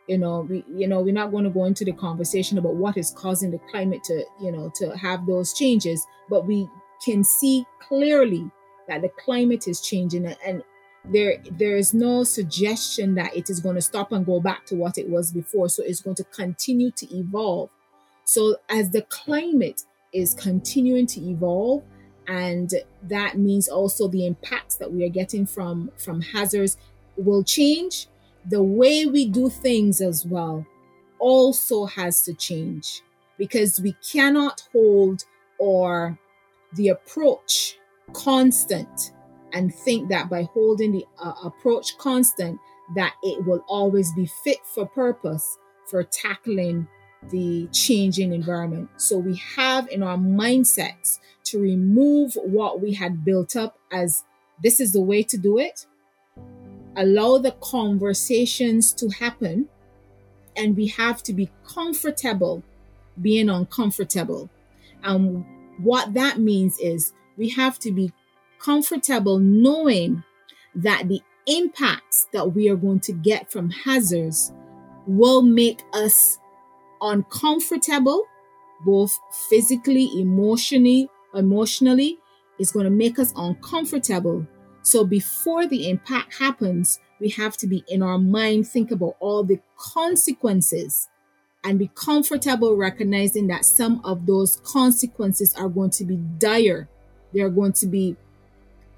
you 0.08 0.18
know 0.18 0.42
we 0.42 0.64
you 0.68 0.88
know 0.88 1.02
we're 1.02 1.14
not 1.14 1.32
going 1.32 1.44
to 1.44 1.50
go 1.50 1.66
into 1.66 1.86
the 1.86 1.94
conversation 1.94 2.58
about 2.58 2.76
what 2.76 2.98
is 2.98 3.12
causing 3.12 3.52
the 3.52 3.60
climate 3.72 4.04
to 4.04 4.24
you 4.42 4.52
know 4.52 4.72
to 4.76 4.96
have 4.98 5.26
those 5.26 5.54
changes 5.54 6.06
but 6.30 6.46
we 6.46 6.68
can 7.04 7.24
see 7.24 7.66
clearly 7.80 8.50
that 8.88 9.02
the 9.02 9.10
climate 9.26 9.68
is 9.68 9.82
changing 9.82 10.26
and 10.46 10.64
there 11.06 11.38
there 11.52 11.76
is 11.76 11.94
no 11.94 12.24
suggestion 12.24 13.16
that 13.16 13.36
it 13.36 13.50
is 13.50 13.60
going 13.60 13.76
to 13.76 13.82
stop 13.82 14.12
and 14.12 14.26
go 14.26 14.40
back 14.40 14.66
to 14.66 14.76
what 14.76 14.98
it 14.98 15.10
was 15.10 15.32
before 15.32 15.68
so 15.68 15.84
it's 15.84 16.02
going 16.02 16.16
to 16.16 16.24
continue 16.26 16.92
to 16.92 17.06
evolve. 17.16 17.70
So 18.24 18.56
as 18.70 18.92
the 18.92 19.02
climate 19.04 19.84
is 20.14 20.34
continuing 20.34 21.08
to 21.08 21.22
evolve 21.22 21.84
and 22.28 22.74
that 23.04 23.38
means 23.38 23.68
also 23.68 24.08
the 24.08 24.26
impacts 24.26 24.76
that 24.76 24.92
we 24.92 25.04
are 25.04 25.10
getting 25.10 25.46
from 25.46 25.92
from 25.98 26.22
hazards 26.22 26.78
will 27.18 27.44
change. 27.44 28.08
The 28.50 28.64
way 28.64 29.06
we 29.06 29.28
do 29.28 29.50
things 29.50 30.02
as 30.02 30.26
well 30.26 30.66
also 31.20 31.86
has 31.86 32.24
to 32.24 32.34
change 32.34 33.02
because 33.38 33.80
we 33.80 33.96
cannot 34.12 34.68
hold 34.72 35.24
or 35.60 36.18
the 36.76 36.90
approach 36.90 37.78
constant 38.14 39.14
and 39.54 39.74
think 39.74 40.10
that 40.10 40.30
by 40.30 40.44
holding 40.54 40.92
the 40.92 41.06
uh, 41.22 41.34
approach 41.44 41.98
constant 41.98 42.60
that 42.96 43.14
it 43.24 43.46
will 43.46 43.64
always 43.68 44.12
be 44.14 44.26
fit 44.44 44.58
for 44.74 44.86
purpose 44.86 45.58
for 45.90 46.04
tackling 46.04 46.88
the 47.30 47.68
changing 47.72 48.34
environment. 48.34 48.90
So 48.98 49.18
we 49.18 49.36
have 49.56 49.88
in 49.90 50.04
our 50.04 50.18
mindsets 50.18 51.20
to 51.46 51.60
remove 51.60 52.36
what 52.36 52.82
we 52.82 52.94
had 52.94 53.26
built 53.26 53.56
up 53.56 53.78
as 53.92 54.24
this 54.62 54.80
is 54.80 54.94
the 54.94 55.02
way 55.02 55.24
to 55.24 55.38
do 55.38 55.58
it, 55.58 55.86
allow 56.96 57.38
the 57.38 57.52
conversations 57.60 58.94
to 58.94 59.10
happen, 59.10 59.68
and 60.56 60.78
we 60.78 60.88
have 60.88 61.24
to 61.24 61.34
be 61.34 61.50
comfortable 61.66 62.64
being 63.22 63.50
uncomfortable. 63.50 64.50
And 65.04 65.46
what 65.80 66.14
that 66.14 66.40
means 66.40 66.78
is 66.80 67.14
we 67.38 67.50
have 67.50 67.80
to 67.80 67.92
be 67.92 68.14
comfortable 68.60 69.40
knowing 69.40 70.24
that 70.76 71.08
the 71.08 71.22
impacts 71.46 72.28
that 72.32 72.54
we 72.54 72.70
are 72.70 72.76
going 72.76 73.02
to 73.02 73.12
get 73.12 73.52
from 73.52 73.70
hazards 73.70 74.54
will 75.06 75.42
make 75.42 75.82
us 75.94 76.38
uncomfortable, 77.04 78.26
both 78.84 79.20
physically, 79.50 80.10
emotionally, 80.20 81.10
emotionally, 81.36 82.18
is 82.60 82.72
going 82.72 82.86
to 82.86 82.90
make 82.90 83.20
us 83.20 83.34
uncomfortable. 83.36 84.48
So 84.82 85.06
before 85.06 85.68
the 85.68 85.90
impact 85.90 86.40
happens, 86.40 87.00
we 87.20 87.30
have 87.30 87.56
to 87.58 87.68
be 87.68 87.84
in 87.88 88.02
our 88.02 88.18
mind, 88.18 88.68
think 88.68 88.92
about 88.92 89.16
all 89.20 89.44
the 89.44 89.60
consequences 89.78 91.08
and 91.64 91.80
be 91.80 91.90
comfortable 91.96 92.76
recognizing 92.76 93.48
that 93.48 93.66
some 93.66 94.02
of 94.04 94.26
those 94.26 94.60
consequences 94.66 95.56
are 95.56 95.70
going 95.70 95.92
to 95.92 96.04
be 96.04 96.18
dire. 96.38 96.90
They 97.34 97.42
are 97.42 97.50
going 97.50 97.74
to 97.74 97.88
be 97.88 98.18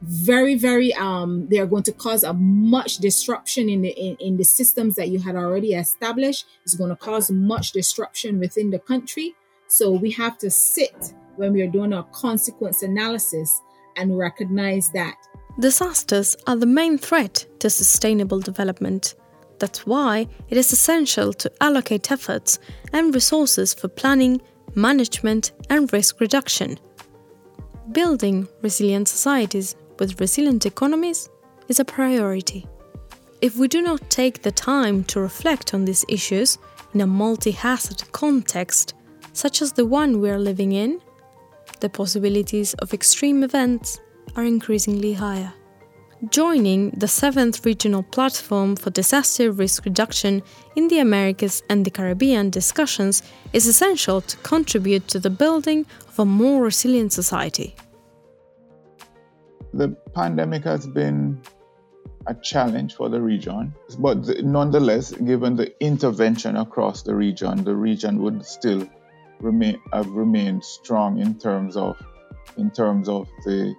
very 0.06 0.56
very 0.56 0.94
um 0.94 1.48
they 1.50 1.58
are 1.58 1.66
going 1.66 1.84
to 1.84 1.92
cause 1.92 2.24
a 2.24 2.34
much 2.34 2.98
disruption 2.98 3.70
in 3.70 3.82
the 3.82 3.90
in, 3.90 4.16
in 4.20 4.38
the 4.38 4.44
systems 4.44 4.96
that 4.96 5.10
you 5.10 5.20
had 5.20 5.36
already 5.36 5.74
established. 5.74 6.46
It's 6.64 6.76
going 6.76 6.92
to 6.92 6.96
cause 6.96 7.32
much 7.32 7.72
disruption 7.72 8.40
within 8.40 8.70
the 8.70 8.80
country. 8.80 9.36
So 9.68 9.92
we 9.92 10.12
have 10.12 10.38
to 10.40 10.52
sit 10.52 11.14
when 11.38 11.54
we 11.54 11.62
are 11.64 11.68
doing 11.68 11.92
our 11.92 12.04
consequence 12.12 12.84
analysis 12.84 13.62
and 13.98 14.18
recognize 14.18 14.92
that 14.92 15.16
disasters 15.60 16.36
are 16.46 16.56
the 16.56 16.66
main 16.66 16.98
threat 16.98 17.46
to 17.60 17.70
sustainable 17.70 18.40
development. 18.40 19.16
That's 19.60 19.88
why 19.88 20.28
it 20.50 20.58
is 20.58 20.72
essential 20.72 21.34
to 21.34 21.52
allocate 21.62 22.12
efforts 22.12 22.60
and 22.94 23.16
resources 23.16 23.74
for 23.74 23.88
planning 23.88 24.42
management 24.76 25.54
and 25.70 25.92
risk 25.92 26.20
reduction. 26.20 26.78
Building 27.92 28.48
resilient 28.62 29.08
societies 29.08 29.76
with 30.00 30.20
resilient 30.20 30.66
economies 30.66 31.30
is 31.68 31.80
a 31.80 31.86
priority. 31.86 32.68
If 33.42 33.58
we 33.58 33.68
do 33.68 33.82
not 33.82 34.10
take 34.10 34.42
the 34.42 34.52
time 34.52 35.04
to 35.06 35.20
reflect 35.20 35.74
on 35.74 35.86
these 35.86 36.06
issues 36.08 36.58
in 36.94 37.02
a 37.02 37.08
multi 37.08 37.52
hazard 37.52 38.04
context, 38.12 38.94
such 39.34 39.62
as 39.62 39.74
the 39.74 39.86
one 39.86 40.22
we 40.22 40.30
are 40.30 40.40
living 40.40 40.72
in, 40.72 41.02
the 41.80 41.90
possibilities 41.90 42.74
of 42.76 42.94
extreme 42.94 43.44
events 43.44 44.00
are 44.36 44.44
increasingly 44.44 45.14
higher. 45.14 45.54
Joining 46.30 46.92
the 46.92 47.08
7th 47.08 47.66
Regional 47.66 48.02
Platform 48.02 48.76
for 48.78 48.90
Disaster 48.90 49.52
Risk 49.52 49.84
Reduction 49.86 50.42
in 50.76 50.88
the 50.88 51.00
Americas 51.00 51.62
and 51.70 51.86
the 51.86 51.92
Caribbean 51.92 52.50
discussions 52.50 53.22
is 53.52 53.68
essential 53.68 54.22
to 54.22 54.38
contribute 54.38 55.08
to 55.10 55.20
the 55.20 55.30
building 55.30 55.86
of 56.08 56.18
a 56.18 56.26
more 56.26 56.64
resilient 56.64 57.12
society. 57.12 57.76
The 59.76 59.90
pandemic 60.14 60.64
has 60.64 60.88
been 60.88 61.42
a 62.28 62.34
challenge 62.34 62.96
for 62.96 63.10
the 63.10 63.22
region. 63.22 63.74
But 64.00 64.26
the, 64.26 64.42
nonetheless, 64.42 65.12
given 65.12 65.58
the 65.58 65.74
intervention 65.84 66.56
across 66.56 67.04
the 67.04 67.14
region, 67.14 67.64
the 67.64 67.76
region 67.76 68.22
would 68.22 68.46
still 68.46 68.88
remain 69.42 69.82
have 69.92 70.10
remained 70.10 70.64
strong 70.64 71.20
in 71.20 71.38
terms 71.38 71.76
of 71.76 72.02
in 72.58 72.72
terms 72.72 73.10
of 73.10 73.28
the 73.44 73.76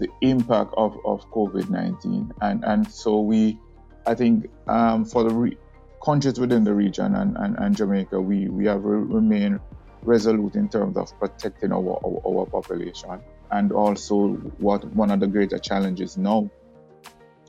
the 0.00 0.08
impact 0.22 0.74
of, 0.76 0.98
of 1.04 1.30
COVID-19. 1.30 2.32
And 2.40 2.64
and 2.64 2.90
so 2.90 3.20
we, 3.20 3.58
I 4.06 4.14
think, 4.14 4.50
um, 4.66 5.04
for 5.04 5.22
the 5.22 5.32
re- 5.32 5.58
countries 6.04 6.40
within 6.40 6.64
the 6.64 6.74
region 6.74 7.14
and, 7.14 7.36
and, 7.36 7.56
and 7.58 7.76
Jamaica, 7.76 8.20
we, 8.20 8.48
we 8.48 8.66
have 8.66 8.84
re- 8.84 8.98
remained 8.98 9.60
resolute 10.02 10.56
in 10.56 10.68
terms 10.68 10.96
of 10.96 11.16
protecting 11.20 11.70
our, 11.72 12.00
our, 12.04 12.22
our 12.26 12.46
population. 12.46 13.20
And 13.52 13.70
also 13.70 14.28
what 14.58 14.84
one 14.94 15.10
of 15.10 15.20
the 15.20 15.26
greater 15.26 15.58
challenges 15.58 16.16
now 16.16 16.50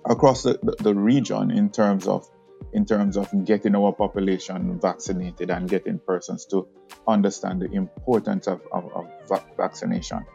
across 0.06 0.44
the, 0.44 0.60
the, 0.80 0.94
region 0.94 1.50
in 1.50 1.70
terms 1.70 2.08
of 2.08 2.30
in 2.74 2.86
terms 2.86 3.16
of 3.16 3.30
getting 3.46 3.74
our 3.74 3.94
population 3.94 4.80
vaccinated 4.82 5.50
and 5.50 5.70
getting 5.70 6.00
persons 6.00 6.46
to 6.48 6.68
understand 7.08 7.62
the 7.62 7.72
importance 7.72 8.48
of, 8.48 8.62
of, 8.72 8.92
of 8.94 9.06
va- 9.30 9.46
vaccination. 9.56 10.26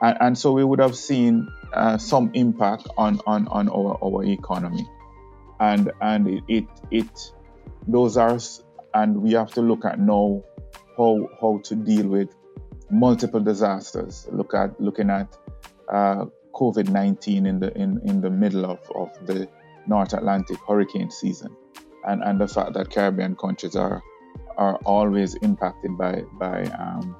And, 0.00 0.16
and, 0.20 0.38
so 0.38 0.52
we 0.52 0.64
would 0.64 0.78
have 0.78 0.96
seen 0.96 1.48
uh, 1.72 1.98
some 1.98 2.30
impact 2.34 2.86
on, 2.96 3.20
on, 3.26 3.48
on 3.48 3.68
our, 3.68 3.98
our 4.02 4.24
economy. 4.24 4.86
And 5.58 5.90
and 6.00 6.28
it, 6.28 6.44
it, 6.48 6.64
it 6.90 7.32
those 7.86 8.16
are 8.16 8.38
and 8.94 9.22
we 9.22 9.32
have 9.32 9.52
to 9.52 9.60
look 9.60 9.84
at 9.84 9.98
now 9.98 10.42
how 10.96 11.28
how 11.40 11.60
to 11.64 11.74
deal 11.74 12.06
with 12.06 12.34
multiple 12.90 13.40
disasters. 13.40 14.26
Look 14.30 14.54
at 14.54 14.80
looking 14.80 15.10
at 15.10 15.36
uh, 15.88 16.26
COVID 16.54 16.88
19 16.88 17.46
in 17.46 17.60
the 17.60 17.76
in, 17.76 18.00
in 18.04 18.20
the 18.20 18.30
middle 18.30 18.64
of, 18.64 18.78
of 18.94 19.10
the 19.26 19.48
North 19.86 20.12
Atlantic 20.12 20.58
hurricane 20.66 21.10
season. 21.10 21.56
And, 22.06 22.22
and 22.22 22.40
the 22.40 22.48
fact 22.48 22.72
that 22.74 22.90
Caribbean 22.90 23.36
countries 23.36 23.76
are 23.76 24.02
are 24.56 24.76
always 24.84 25.34
impacted 25.36 25.96
by 25.96 26.22
by 26.38 26.64
um, 26.64 27.16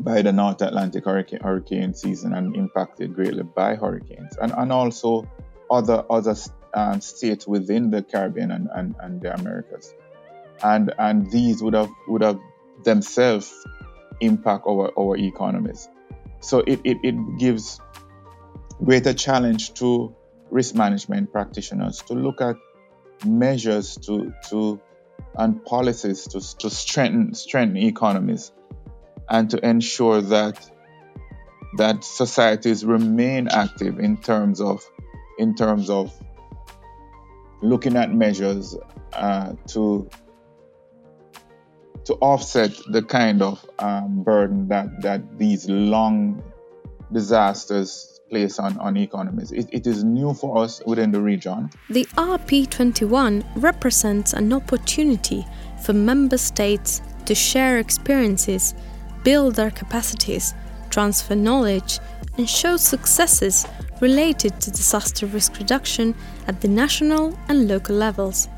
by 0.00 0.22
the 0.22 0.32
North 0.32 0.60
Atlantic 0.60 1.04
hurricane, 1.04 1.40
hurricane 1.40 1.94
season 1.94 2.34
and 2.34 2.56
impacted 2.56 3.14
greatly 3.14 3.42
by 3.42 3.76
hurricanes. 3.76 4.36
And, 4.40 4.52
and 4.56 4.72
also 4.72 5.28
other 5.70 6.04
other 6.10 6.34
um, 6.74 7.00
states 7.00 7.46
within 7.46 7.90
the 7.90 8.02
Caribbean 8.02 8.50
and, 8.50 8.68
and, 8.74 8.94
and 9.00 9.20
the 9.20 9.34
Americas. 9.34 9.94
And 10.62 10.92
and 10.98 11.30
these 11.30 11.62
would 11.62 11.74
have 11.74 11.90
would 12.08 12.22
have 12.22 12.38
themselves 12.84 13.52
impact 14.20 14.64
our, 14.66 14.92
our 14.98 15.16
economies. 15.16 15.88
So 16.40 16.60
it, 16.60 16.80
it, 16.84 16.98
it 17.02 17.38
gives 17.38 17.80
greater 18.82 19.14
challenge 19.14 19.74
to 19.74 20.14
risk 20.50 20.74
management 20.74 21.32
practitioners 21.32 22.02
to 22.02 22.14
look 22.14 22.40
at 22.40 22.56
measures 23.24 23.96
to, 23.96 24.32
to 24.50 24.80
and 25.36 25.64
policies 25.64 26.26
to, 26.28 26.58
to 26.58 26.70
strengthen 26.70 27.34
strengthen 27.34 27.76
economies 27.78 28.52
and 29.28 29.50
to 29.50 29.66
ensure 29.66 30.20
that 30.20 30.70
that 31.76 32.04
societies 32.04 32.84
remain 32.84 33.48
active 33.48 33.98
in 33.98 34.16
terms 34.16 34.60
of 34.60 34.84
in 35.38 35.54
terms 35.54 35.90
of 35.90 36.12
looking 37.62 37.96
at 37.96 38.12
measures 38.12 38.76
uh, 39.14 39.54
to 39.66 40.08
to 42.04 42.14
offset 42.14 42.72
the 42.90 43.02
kind 43.02 43.42
of 43.42 43.64
um, 43.78 44.22
burden 44.22 44.68
that, 44.68 45.00
that 45.02 45.38
these 45.38 45.68
long 45.68 46.42
disasters 47.12 48.20
place 48.30 48.58
on, 48.58 48.76
on 48.78 48.96
economies. 48.96 49.52
It, 49.52 49.68
it 49.72 49.86
is 49.86 50.04
new 50.04 50.34
for 50.34 50.58
us 50.58 50.82
within 50.86 51.12
the 51.12 51.20
region. 51.20 51.70
The 51.90 52.04
RP21 52.16 53.44
represents 53.56 54.32
an 54.32 54.52
opportunity 54.52 55.46
for 55.82 55.92
member 55.92 56.38
states 56.38 57.02
to 57.26 57.34
share 57.34 57.78
experiences, 57.78 58.74
build 59.22 59.54
their 59.54 59.70
capacities, 59.70 60.54
transfer 60.90 61.34
knowledge, 61.34 62.00
and 62.36 62.48
show 62.48 62.76
successes 62.76 63.66
related 64.00 64.60
to 64.60 64.70
disaster 64.70 65.26
risk 65.26 65.58
reduction 65.58 66.14
at 66.48 66.60
the 66.60 66.68
national 66.68 67.38
and 67.48 67.68
local 67.68 67.96
levels. 67.96 68.48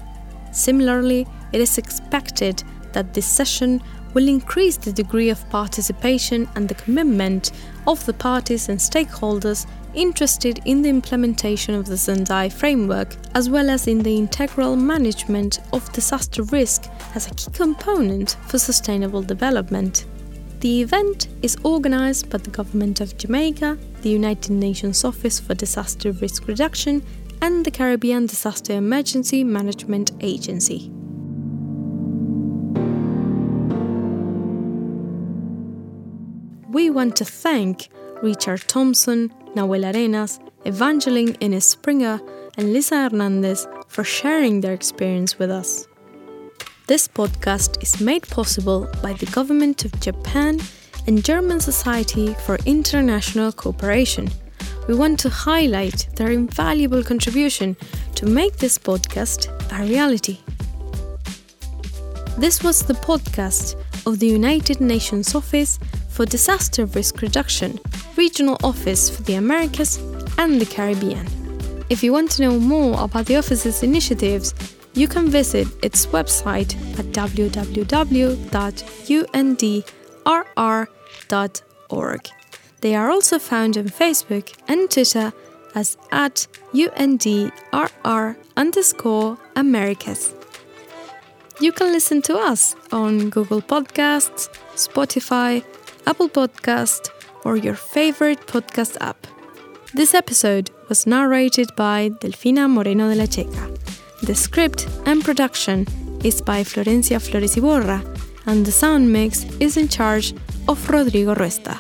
Similarly, 0.52 1.26
it 1.52 1.60
is 1.60 1.78
expected 1.78 2.64
that 2.96 3.12
this 3.12 3.26
session 3.26 3.82
will 4.14 4.26
increase 4.26 4.78
the 4.78 4.90
degree 4.90 5.28
of 5.28 5.50
participation 5.50 6.48
and 6.54 6.66
the 6.66 6.74
commitment 6.74 7.52
of 7.86 8.04
the 8.06 8.14
parties 8.14 8.70
and 8.70 8.78
stakeholders 8.78 9.66
interested 9.92 10.62
in 10.64 10.80
the 10.80 10.88
implementation 10.88 11.74
of 11.74 11.84
the 11.84 11.98
Sendai 11.98 12.48
framework, 12.48 13.14
as 13.34 13.50
well 13.50 13.68
as 13.68 13.86
in 13.86 13.98
the 13.98 14.16
integral 14.16 14.76
management 14.76 15.58
of 15.74 15.92
disaster 15.92 16.42
risk 16.44 16.86
as 17.14 17.26
a 17.26 17.34
key 17.34 17.50
component 17.52 18.38
for 18.46 18.58
sustainable 18.58 19.20
development. 19.22 20.06
The 20.60 20.80
event 20.80 21.28
is 21.42 21.58
organized 21.64 22.30
by 22.30 22.38
the 22.38 22.48
Government 22.50 23.02
of 23.02 23.18
Jamaica, 23.18 23.76
the 24.00 24.08
United 24.08 24.52
Nations 24.52 25.04
Office 25.04 25.38
for 25.38 25.52
Disaster 25.52 26.12
Risk 26.12 26.48
Reduction, 26.48 27.02
and 27.42 27.66
the 27.66 27.70
Caribbean 27.70 28.24
Disaster 28.24 28.72
Emergency 28.72 29.44
Management 29.44 30.12
Agency. 30.22 30.95
We 36.68 36.90
want 36.90 37.14
to 37.16 37.24
thank 37.24 37.88
Richard 38.22 38.62
Thompson, 38.66 39.32
Nahuel 39.54 39.94
Arenas, 39.94 40.40
Evangeline 40.64 41.34
Inniss 41.34 41.62
Springer, 41.62 42.20
and 42.56 42.72
Lisa 42.72 43.02
Hernandez 43.02 43.68
for 43.86 44.02
sharing 44.02 44.60
their 44.60 44.72
experience 44.72 45.38
with 45.38 45.50
us. 45.50 45.86
This 46.88 47.06
podcast 47.06 47.80
is 47.82 48.00
made 48.00 48.26
possible 48.28 48.88
by 49.00 49.12
the 49.12 49.26
Government 49.26 49.84
of 49.84 50.00
Japan 50.00 50.58
and 51.06 51.24
German 51.24 51.60
Society 51.60 52.34
for 52.44 52.58
International 52.66 53.52
Cooperation. 53.52 54.28
We 54.88 54.94
want 54.94 55.20
to 55.20 55.28
highlight 55.28 56.08
their 56.16 56.32
invaluable 56.32 57.04
contribution 57.04 57.76
to 58.16 58.26
make 58.26 58.56
this 58.56 58.76
podcast 58.76 59.52
a 59.70 59.86
reality. 59.88 60.38
This 62.38 62.64
was 62.64 62.82
the 62.82 62.94
podcast 62.94 63.76
of 64.04 64.18
the 64.18 64.26
United 64.26 64.80
Nations 64.80 65.34
Office 65.34 65.78
for 66.16 66.24
Disaster 66.24 66.86
Risk 66.86 67.20
Reduction, 67.20 67.78
Regional 68.16 68.56
Office 68.64 69.10
for 69.10 69.22
the 69.24 69.34
Americas 69.34 69.98
and 70.38 70.58
the 70.58 70.64
Caribbean. 70.64 71.26
If 71.90 72.02
you 72.02 72.10
want 72.10 72.30
to 72.32 72.42
know 72.42 72.58
more 72.58 73.04
about 73.04 73.26
the 73.26 73.36
office's 73.36 73.82
initiatives, 73.82 74.54
you 74.94 75.08
can 75.08 75.28
visit 75.28 75.68
its 75.82 76.06
website 76.06 76.74
at 76.98 77.04
www.undrr.org. 77.12 77.80
They 82.80 82.94
are 82.94 83.10
also 83.10 83.38
found 83.38 83.76
on 83.76 83.84
Facebook 83.84 84.56
and 84.68 84.90
Twitter 84.90 85.34
as 85.74 85.98
at 86.12 86.46
UNDRR 86.72 88.36
underscore 88.56 89.36
Americas. 89.54 90.32
You 91.60 91.72
can 91.72 91.92
listen 91.92 92.22
to 92.22 92.38
us 92.38 92.74
on 92.90 93.28
Google 93.28 93.60
Podcasts, 93.60 94.48
Spotify, 94.76 95.62
Apple 96.08 96.28
Podcast, 96.28 97.10
or 97.44 97.56
your 97.56 97.74
favorite 97.74 98.46
podcast 98.46 98.96
app. 99.00 99.26
This 99.92 100.14
episode 100.14 100.70
was 100.88 101.04
narrated 101.04 101.68
by 101.76 102.10
Delfina 102.20 102.70
Moreno 102.70 103.08
de 103.08 103.16
la 103.16 103.26
Checa. 103.26 103.76
The 104.22 104.34
script 104.34 104.86
and 105.04 105.24
production 105.24 105.84
is 106.22 106.40
by 106.40 106.62
Florencia 106.62 107.20
Flores 107.20 107.56
Iborra, 107.56 108.00
and 108.46 108.64
the 108.64 108.70
sound 108.70 109.12
mix 109.12 109.44
is 109.58 109.76
in 109.76 109.88
charge 109.88 110.32
of 110.68 110.88
Rodrigo 110.88 111.34
Ruesta. 111.34 111.76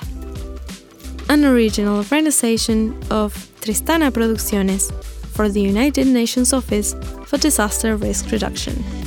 An 1.28 1.44
original 1.44 2.02
realization 2.10 2.98
of 3.10 3.32
Tristana 3.60 4.10
Producciones 4.10 4.92
for 5.34 5.48
the 5.48 5.60
United 5.60 6.08
Nations 6.08 6.52
Office 6.52 6.94
for 7.26 7.38
Disaster 7.38 7.96
Risk 7.96 8.32
Reduction. 8.32 9.05